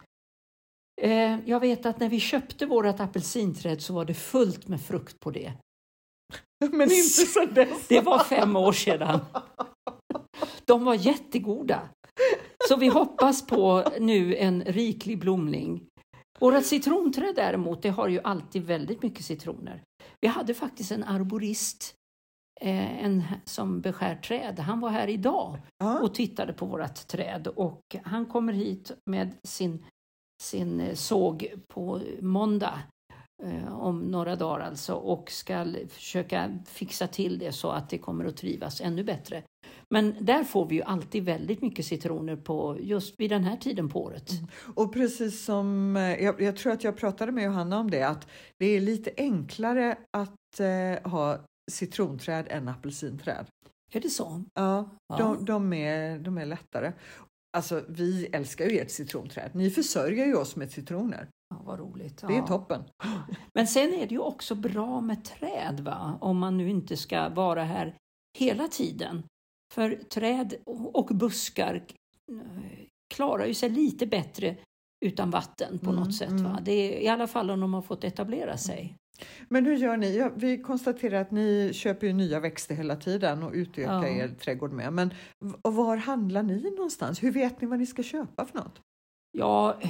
[1.02, 5.20] Eh, jag vet att när vi köpte vårt apelsinträd så var det fullt med frukt
[5.20, 5.52] på det.
[6.70, 7.68] Men inte så dess.
[7.88, 9.20] Det var fem år sedan.
[10.64, 11.88] De var jättegoda.
[12.68, 15.86] Så vi hoppas på nu en riklig blomning.
[16.40, 19.82] Vårat citronträd däremot, det har ju alltid väldigt mycket citroner.
[20.20, 21.94] Vi hade faktiskt en arborist
[22.60, 24.58] eh, en som beskär träd.
[24.58, 25.58] Han var här idag
[26.02, 29.84] och tittade på vårt träd och han kommer hit med sin,
[30.40, 32.78] sin eh, såg på måndag
[33.42, 38.24] eh, om några dagar alltså och ska försöka fixa till det så att det kommer
[38.24, 39.42] att trivas ännu bättre.
[39.94, 43.88] Men där får vi ju alltid väldigt mycket citroner på just vid den här tiden
[43.88, 44.30] på året.
[44.74, 48.28] Och precis som eh, jag, jag tror att jag pratade med Johanna om det, att
[48.58, 51.38] det är lite enklare att eh, ha
[51.70, 53.46] citronträd än apelsinträd.
[53.92, 54.44] Är det så?
[54.54, 55.16] Ja, Ja.
[55.16, 56.92] De, de, är, de är lättare.
[57.56, 59.50] Alltså, vi älskar ju ert citronträd.
[59.54, 61.28] Ni försörjer ju oss med citroner.
[61.54, 62.18] Ja, vad roligt.
[62.26, 62.46] Det är Ja.
[62.46, 62.84] toppen.
[63.54, 66.18] Men sen är det ju också bra med träd, va?
[66.20, 67.96] om man nu inte ska vara här
[68.38, 69.22] hela tiden.
[69.74, 70.54] För träd
[70.92, 71.74] och buskar
[72.32, 72.36] eh,
[73.14, 74.56] klarar ju sig lite bättre
[75.04, 76.28] utan vatten på Mm, något sätt.
[76.30, 76.42] mm.
[76.44, 76.58] Va?
[76.62, 78.96] Det är, I alla fall om de har fått etablera sig.
[79.48, 80.30] Men hur gör ni?
[80.36, 84.08] Vi konstaterar att ni köper ju nya växter hela tiden och utökar Ja.
[84.08, 84.92] er trädgård med.
[84.92, 85.14] Men
[85.62, 87.22] var handlar ni någonstans?
[87.22, 88.80] Hur vet ni vad ni ska köpa för något?
[89.38, 89.80] Ja,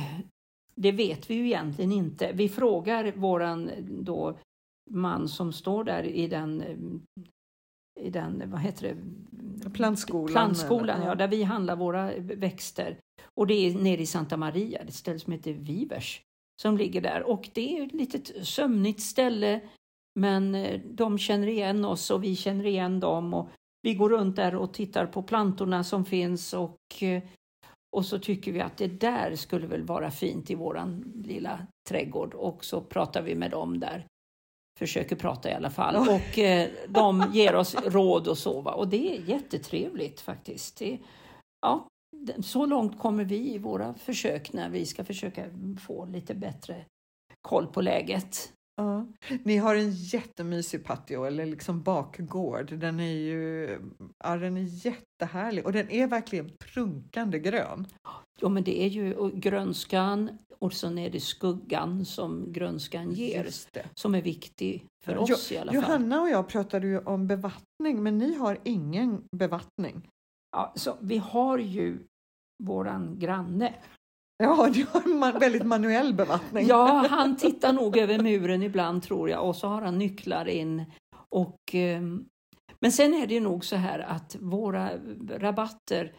[0.75, 2.33] det vet vi ju egentligen inte.
[2.33, 4.39] Vi frågar våran då
[4.91, 6.63] man som står där i den,
[8.01, 8.83] i den vad heter
[9.63, 9.71] det?
[9.71, 11.15] Plantskolan, Plantskolan, Ja.
[11.15, 12.97] där vi handlar våra växter.
[13.35, 16.23] Och det är nere i Santa Maria, ett ställe som heter Vivers,
[16.61, 17.23] som ligger där.
[17.23, 19.61] Och det är ett litet sömnigt ställe,
[20.15, 23.35] men eh, de känner igen oss och vi känner igen dem.
[23.35, 23.49] Och
[23.83, 27.23] vi går runt där och tittar på plantorna som finns och eh,
[27.97, 32.35] Och så tycker vi att det där skulle väl vara fint i våran lilla trädgård
[32.35, 34.07] och så pratar vi med dem där.
[34.79, 35.97] Försöker prata i alla fall.
[35.97, 38.61] Och eh, de ger oss råd och så.
[38.61, 38.73] Va?
[38.73, 40.79] Och det är jättetrevligt faktiskt.
[40.79, 40.99] Det,
[41.61, 41.87] ja,
[42.43, 45.45] så långt kommer vi i våra försök när vi ska försöka
[45.87, 46.85] få lite bättre
[47.43, 48.53] koll på läget.
[48.77, 49.07] Ja.
[49.43, 52.79] Ni har en jättemysig patio eller liksom bakgård.
[52.79, 53.79] Den är ju
[54.25, 57.87] ja, den är jättehärlig och den är verkligen prunkande grön.
[58.41, 63.49] Jo, men det är ju grönskan och sen är det skuggan som grönskan ger
[63.95, 65.83] som är viktig för Jo- oss i alla fall.
[65.83, 70.09] Johanna och jag pratade ju om bevattning men ni har ingen bevattning.
[70.53, 71.99] Ja, så vi har ju
[72.65, 73.75] våran granne.
[74.43, 76.67] Ja, du har man, väldigt manuell bevattning.
[76.67, 80.85] Ja, han tittar nog över muren ibland tror jag och så har han nycklar in.
[81.29, 82.25] Och, ehm,
[82.81, 84.91] men sen är det nog så här att våra
[85.29, 86.13] rabatter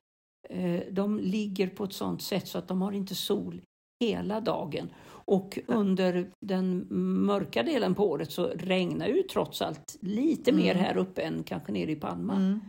[0.50, 3.62] eh, de ligger på ett sådant sätt så att de har inte sol
[4.04, 4.90] hela dagen.
[5.08, 6.88] Och under den
[7.26, 10.84] mörka delen på året så regnar ju trots allt lite mer Mm.
[10.86, 12.36] här uppe än kanske nere i Palma.
[12.36, 12.60] Mm.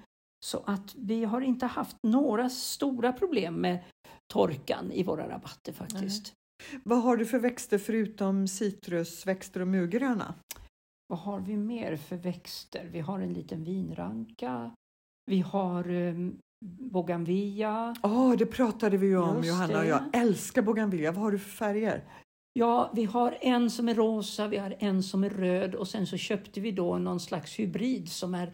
[0.44, 3.84] Så att vi har inte haft några stora problem med
[4.32, 6.34] torkan i våra rabatter faktiskt.
[6.84, 10.34] Vad har du för växter förutom citrusväxter och murgröna?
[11.06, 12.88] Vad har vi mer för växter?
[12.92, 14.70] Vi har en liten vinranka.
[15.26, 17.94] Vi har um, bougainvillea.
[18.02, 20.02] Ja, det pratade vi ju om Just Johanna och jag.
[20.12, 21.12] Älskar bougainvillea.
[21.12, 22.04] Vad har du för färger?
[22.52, 26.06] Ja, vi har en som är rosa, vi har en som är röd och sen
[26.06, 28.52] så köpte vi då någon slags hybrid som är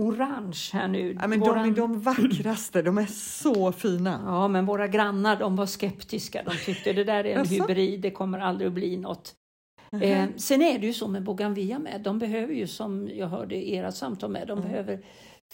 [0.00, 1.16] orange här nu.
[1.20, 2.82] Ja, men de är de vackraste.
[2.82, 4.22] De är så fina.
[4.26, 6.42] Ja, men våra grannar de var skeptiska.
[6.42, 9.34] De tyckte det där är en hybrid, det kommer aldrig att bli något.
[9.92, 10.02] Mhm.
[10.02, 12.00] Eh, sen är det ju så med bougainvillea med.
[12.04, 14.70] De behöver ju, som jag hörde i era samtal med, de Mm.
[14.70, 15.04] behöver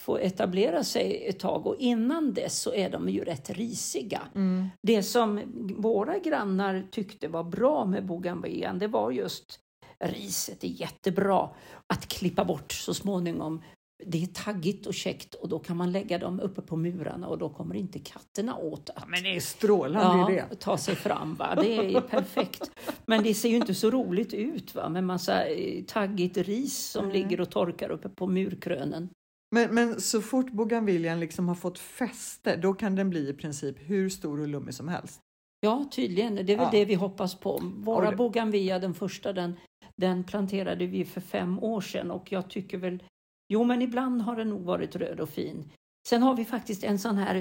[0.01, 4.21] få etablera sig ett tag och innan dess så är de ju rätt risiga.
[4.35, 4.67] Mm.
[4.87, 5.41] Det som
[5.77, 9.59] våra grannar tyckte var bra med bougainvillean, det var just
[9.99, 11.49] riset är jättebra
[11.93, 13.61] att klippa bort så småningom.
[14.05, 17.37] Det är taggigt och käckt och då kan man lägga dem uppe på murarna och
[17.37, 20.43] då kommer inte katterna åt att Men det är strålande idé.
[20.59, 21.35] ta sig fram.
[21.35, 21.55] Va?
[21.61, 22.71] Det är perfekt.
[23.05, 24.89] Men det ser ju inte så roligt ut va?
[24.89, 27.17] med massa eh, taggigt ris som Nej.
[27.17, 29.09] ligger och torkar uppe på murkrönen.
[29.55, 33.75] Men, men så fort bougainvillean liksom har fått fäste, då kan den bli i princip
[33.79, 35.19] hur stor och lummig som helst.
[35.61, 36.35] Ja, tydligen.
[36.35, 36.69] Det är väl Ja.
[36.71, 37.61] det vi hoppas på.
[37.75, 39.53] Våra det- bougainvillea, den första, den,
[40.01, 43.03] den planterade vi för fem år sedan och jag tycker väl,
[43.49, 45.71] jo men ibland har den nog varit röd och fin.
[46.07, 47.35] Sen har vi faktiskt en sån här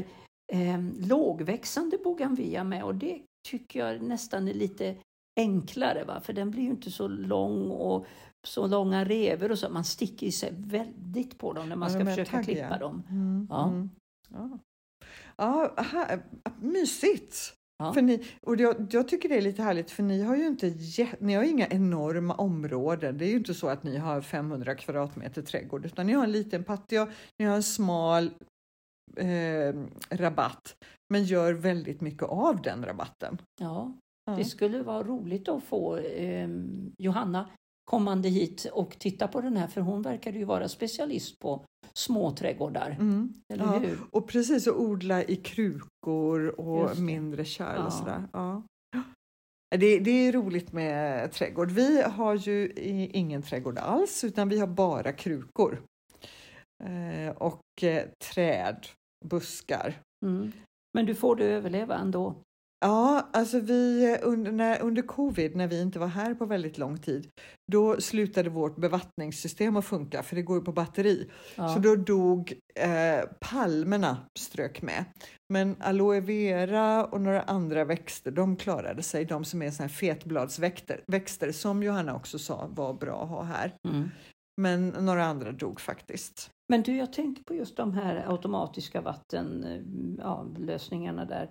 [0.53, 4.97] eh, lågväxande bougainvillea med och det tycker jag nästan är lite
[5.37, 6.21] enklare va?
[6.21, 8.07] för den blir ju inte så lång och
[8.47, 9.69] så långa revor och så.
[9.71, 12.45] Man sticker i sig väldigt på dem när man Ja, ska försöka taggiga.
[12.69, 13.03] klippa dem.
[13.11, 13.69] Mm, Ja.
[13.69, 13.91] mm.
[14.31, 14.59] Ja.
[15.37, 16.23] Ja, här,
[16.61, 17.56] mysigt!
[17.79, 17.93] Ja.
[17.93, 20.75] För ni, och jag, jag tycker det är lite härligt för ni har ju inte
[21.21, 23.19] ni har inga enorma områden.
[23.19, 26.33] Det är ju inte så att ni har 500 kvadratmeter trädgård utan ni har en
[26.33, 27.07] liten patio,
[27.39, 28.31] ni har en smal
[29.17, 29.75] eh,
[30.11, 30.77] rabatt
[31.09, 33.39] men gör väldigt mycket av den rabatten.
[33.61, 33.93] Ja,
[34.27, 34.37] Ja.
[34.37, 36.49] Det skulle vara roligt att få eh,
[36.99, 37.51] Johanna
[37.85, 41.65] kommande hit och titta på den här för hon verkar ju vara specialist på
[41.97, 42.91] småträdgårdar.
[43.01, 43.35] Mm.
[43.53, 43.99] Eller Ja, hur?
[44.11, 47.87] Och precis att odla i krukor och mindre kärl Ja.
[47.87, 48.23] och sådär.
[48.33, 48.63] Ja.
[49.77, 51.71] Det, det är roligt med trädgård.
[51.71, 52.73] Vi har ju
[53.13, 55.83] ingen trädgård alls utan vi har bara krukor.
[56.85, 58.87] Eh, och eh, träd,
[59.25, 59.95] buskar.
[60.27, 60.53] Mm.
[60.95, 62.35] Men du får det överleva ändå.
[62.81, 66.79] Ja, alltså vi eh, under, när, under covid när vi inte var här på väldigt
[66.79, 67.29] lång tid,
[67.73, 71.31] då slutade vårt bevattningssystem att funka för det går ju på batteri.
[71.57, 71.69] Ja.
[71.69, 75.05] Så då dog eh, palmerna strök med.
[75.53, 79.25] Men aloe vera och några andra växter, de klarade sig.
[79.25, 83.43] De som är såna här fetbladsväxter, växter, som Johanna också sa var bra att ha
[83.43, 83.75] här.
[83.89, 84.11] Mm.
[84.61, 86.51] Men några andra dog faktiskt.
[86.69, 91.51] Men du, jag tänker på just de här automatiska vattenlösningarna ja, där.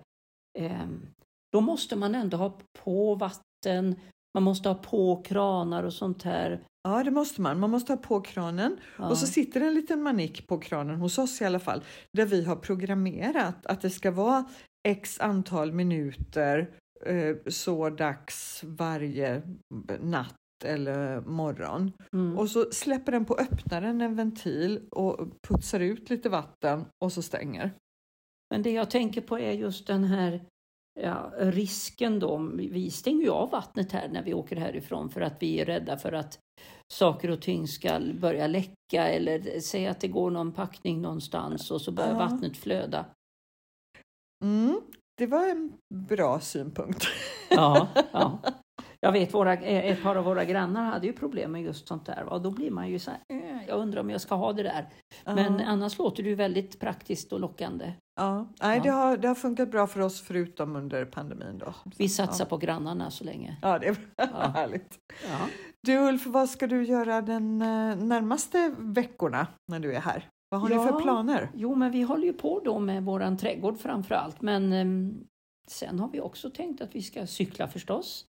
[0.56, 1.06] Ehm,
[1.52, 3.96] då måste man ändå ha på vatten,
[4.34, 6.60] man måste ha på kranar och sånt här.
[6.82, 7.60] Ja, det måste man.
[7.60, 9.08] Man måste ha på kranen Ja.
[9.08, 12.44] och så sitter en liten manik på kranen hos oss i alla fall där vi
[12.44, 14.44] har programmerat att det ska vara
[14.88, 16.70] x antal minuter
[17.06, 19.42] eh, så dags varje
[20.00, 20.34] natt
[20.64, 21.92] eller morgon.
[22.12, 22.38] Mm.
[22.38, 27.22] Och så släpper den på öppnaren en ventil och putsar ut lite vatten och så
[27.22, 27.74] stänger.
[28.50, 30.40] Men det jag tänker på är just den här
[31.00, 32.50] ja, risken då.
[32.54, 35.96] Vi stänger ju av vattnet här när vi åker härifrån för att vi är rädda
[35.98, 36.38] för att
[36.92, 41.80] saker och ting ska börja läcka eller säga att det går någon packning någonstans och
[41.80, 42.18] så börjar Ja.
[42.18, 43.06] vattnet flöda.
[44.44, 44.80] Mm.
[45.18, 47.06] det var en bra synpunkt.
[47.50, 48.38] Ja, ja.
[49.06, 52.06] Jag vet våra, eh, ett par av våra grannar hade ju problem med just sånt
[52.06, 52.24] där.
[52.24, 54.62] Och då blir man ju så här, eh, jag undrar om jag ska ha det
[54.62, 54.88] där.
[55.24, 55.64] Men Ja.
[55.66, 57.92] annars låter det ju väldigt praktiskt och lockande.
[58.16, 58.82] Ja, nej, Ja.
[58.82, 61.58] Det, har, det har funkat bra för oss förutom under pandemin.
[61.58, 61.74] Då.
[61.96, 62.48] Vi satsar ja.
[62.48, 63.56] på grannarna så länge.
[63.62, 64.24] Ja, det är Ja.
[64.54, 64.98] härligt.
[65.82, 70.28] Du Ulf, vad ska du göra den eh, närmaste veckorna när du är här?
[70.48, 71.50] Vad har ni för planer?
[71.54, 74.40] Jo, men vi håller ju på då med våran trädgård framför allt.
[74.42, 75.24] Men ehm,
[75.70, 78.24] sen har vi också tänkt att vi ska cykla förstås.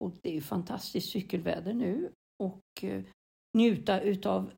[0.00, 2.12] Och det är fantastiskt cykelväder nu.
[2.38, 3.02] Och eh,
[3.54, 4.50] njuta utav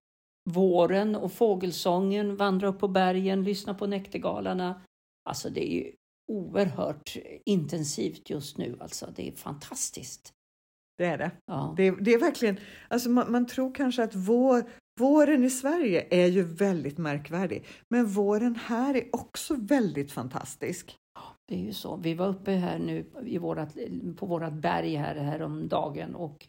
[0.50, 4.82] våren och fågelsången, vandra upp på bergen, lyssna på näktergalarna.
[5.24, 5.92] Alltså det är ju
[6.28, 8.76] oerhört intensivt just nu.
[8.80, 10.32] Alltså det är fantastiskt.
[10.98, 11.30] Det är det.
[11.46, 11.74] Ja.
[11.76, 14.70] Det är, det är verkligen, alltså man, man tror kanske att vår,
[15.00, 17.66] våren i Sverige är ju väldigt märkvärdig.
[17.88, 20.96] Men våren här är också väldigt fantastisk.
[21.50, 21.96] Det är ju så.
[21.96, 23.76] Vi var uppe här nu i vårat,
[24.16, 26.46] på vårat berg här, här om dagen och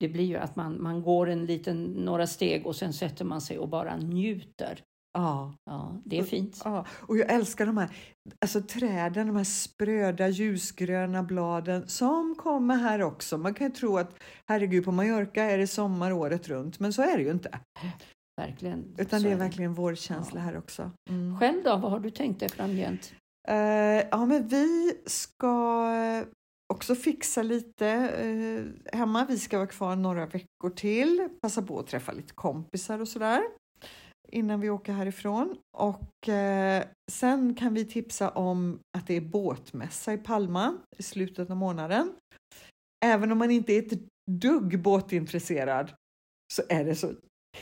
[0.00, 3.40] det blir ju att man, man går en liten, några steg och sen sätter man
[3.40, 4.80] sig och bara njuter.
[5.18, 6.60] Ja, Ja, det är fint.
[6.64, 6.86] ja.
[6.90, 7.90] och jag älskar de här
[8.40, 13.38] alltså träden, de här spröda ljusgröna bladen som kommer här också.
[13.38, 14.14] Man kan ju tro att
[14.48, 17.58] herregud, på Mallorca är det sommar året runt, men så är det ju inte.
[18.40, 18.94] Verkligen.
[18.98, 20.44] Utan det är verkligen vårkänsla Ja.
[20.44, 20.90] här också.
[21.10, 21.38] Mm.
[21.38, 23.14] Själv då, vad har du tänkt dig framgent?
[23.48, 26.24] Eh, ja, men vi ska
[26.72, 29.26] också fixa lite eh, hemma.
[29.28, 33.42] Vi ska vara kvar några veckor till, passa på att träffa lite kompisar och sådär
[34.28, 35.56] innan vi åker härifrån.
[35.78, 41.50] Och eh, sen kan vi tipsa om att det är båtmässa i Palma i slutet
[41.50, 42.12] av månaden.
[43.04, 45.92] Även om man inte är ett dugg båtintresserad
[46.54, 47.12] så är det så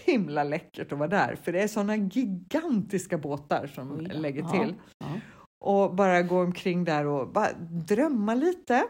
[0.05, 4.19] himla läckert att vara där för det är sådana gigantiska båtar som då.
[4.19, 4.51] lägger Ja.
[4.51, 5.21] till Ja.
[5.65, 7.49] Och bara gå omkring där och bara
[7.89, 8.85] drömma lite.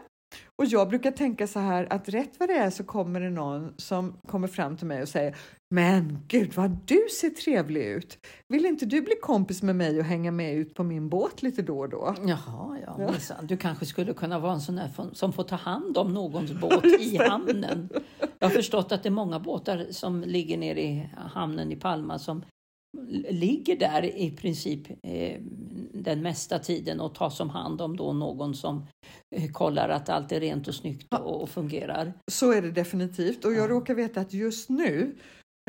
[0.59, 3.73] Och jag brukar tänka så här att rätt vad det är så kommer det någon
[3.77, 5.35] som kommer fram till mig och säger
[5.69, 8.17] Men gud vad du ser trevlig ut!
[8.47, 11.61] Vill inte du bli kompis med mig och hänga med ut på min båt lite
[11.61, 12.15] då och då?
[12.25, 12.95] Jaha, ja,
[13.29, 13.35] Ja.
[13.41, 16.85] Du kanske skulle kunna vara en sån där som- får ta hand om någons båt
[16.85, 17.89] i hamnen.
[18.39, 22.19] Jag har förstått att det är många båtar som ligger nere i hamnen i Palma
[22.19, 22.43] som
[23.29, 25.41] ligger där i princip eh,
[25.93, 28.87] den mesta tiden och tas om hand om då någon som
[29.35, 32.13] eh, kollar att allt är rent och snyggt och, fungerar.
[32.31, 33.67] Så är det definitivt och jag Ja.
[33.67, 35.15] råkar veta att just nu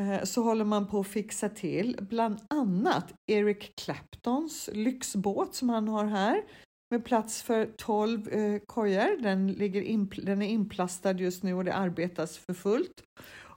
[0.01, 5.89] eh, så håller man på att fixa till bland annat Eric Claptons lyxbåt som han
[5.89, 6.43] har här
[6.91, 9.22] med plats för 12 eh, kojor.
[9.22, 13.03] Den, ligger inpl- den är inplastad just nu och det arbetas för fullt.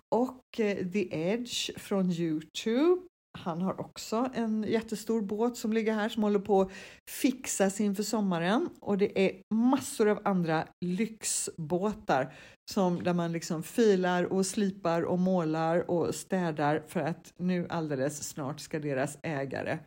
[0.09, 3.01] Och eh, The Edge från Youtube.
[3.43, 6.71] Han har också en jättestor båt som ligger här som håller på att
[7.09, 12.33] fixas inför sommaren och det är massor av andra lyxbåtar
[12.71, 18.29] som där man liksom filar och slipar och målar och städar för att nu alldeles
[18.29, 19.79] snart ska deras ägare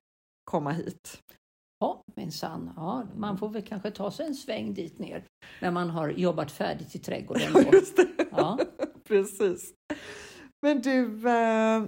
[0.45, 1.23] komma hit.
[1.81, 2.73] Ja, minsann.
[2.77, 5.25] Ja, man får väl kanske ta sig en sväng dit ner
[5.61, 7.53] när man har jobbat färdigt i trädgården.
[7.53, 7.61] Då.
[7.73, 8.09] Just det.
[8.31, 8.59] Ja.
[9.09, 9.73] Precis.
[10.63, 11.85] Men du, eh,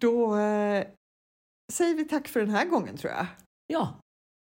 [0.00, 0.86] då eh,
[1.72, 3.26] säger vi tack för den här gången tror jag.
[3.66, 4.00] ja,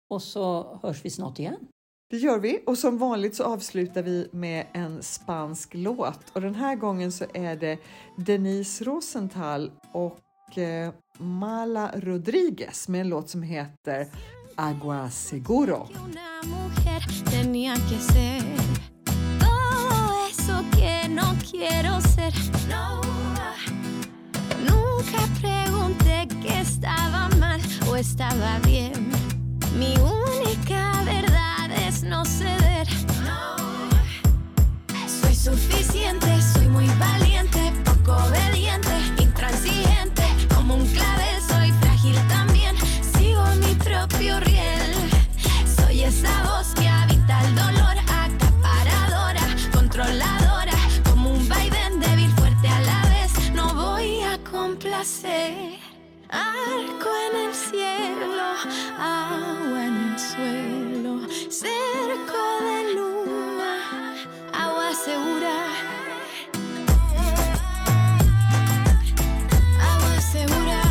[0.09, 1.67] och så hörs vi snart igen.
[2.09, 6.55] Det gör vi och som vanligt så avslutar vi med en spansk låt och den
[6.55, 7.77] här gången så är det
[8.17, 14.07] Denise Rosenthal och eh, Mala Rodriguez med en låt som heter
[14.55, 15.87] Agua Seguro.
[20.79, 22.33] que no quiero ser.
[22.69, 23.01] No,
[24.99, 29.11] nunca pregunté que estaba mal o estaba bien.
[29.77, 32.87] Mi única verdad es no ceder.
[35.07, 38.68] Soy suficiente, soy muy valiente, poco obediente,
[56.31, 58.53] Arco en el cielo,
[58.99, 63.71] agua en el suelo, cerco de luna,
[64.53, 65.55] agua segura.
[69.81, 70.81] Agua segura.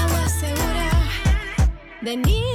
[0.00, 0.90] Agua segura.
[2.02, 2.49] De niña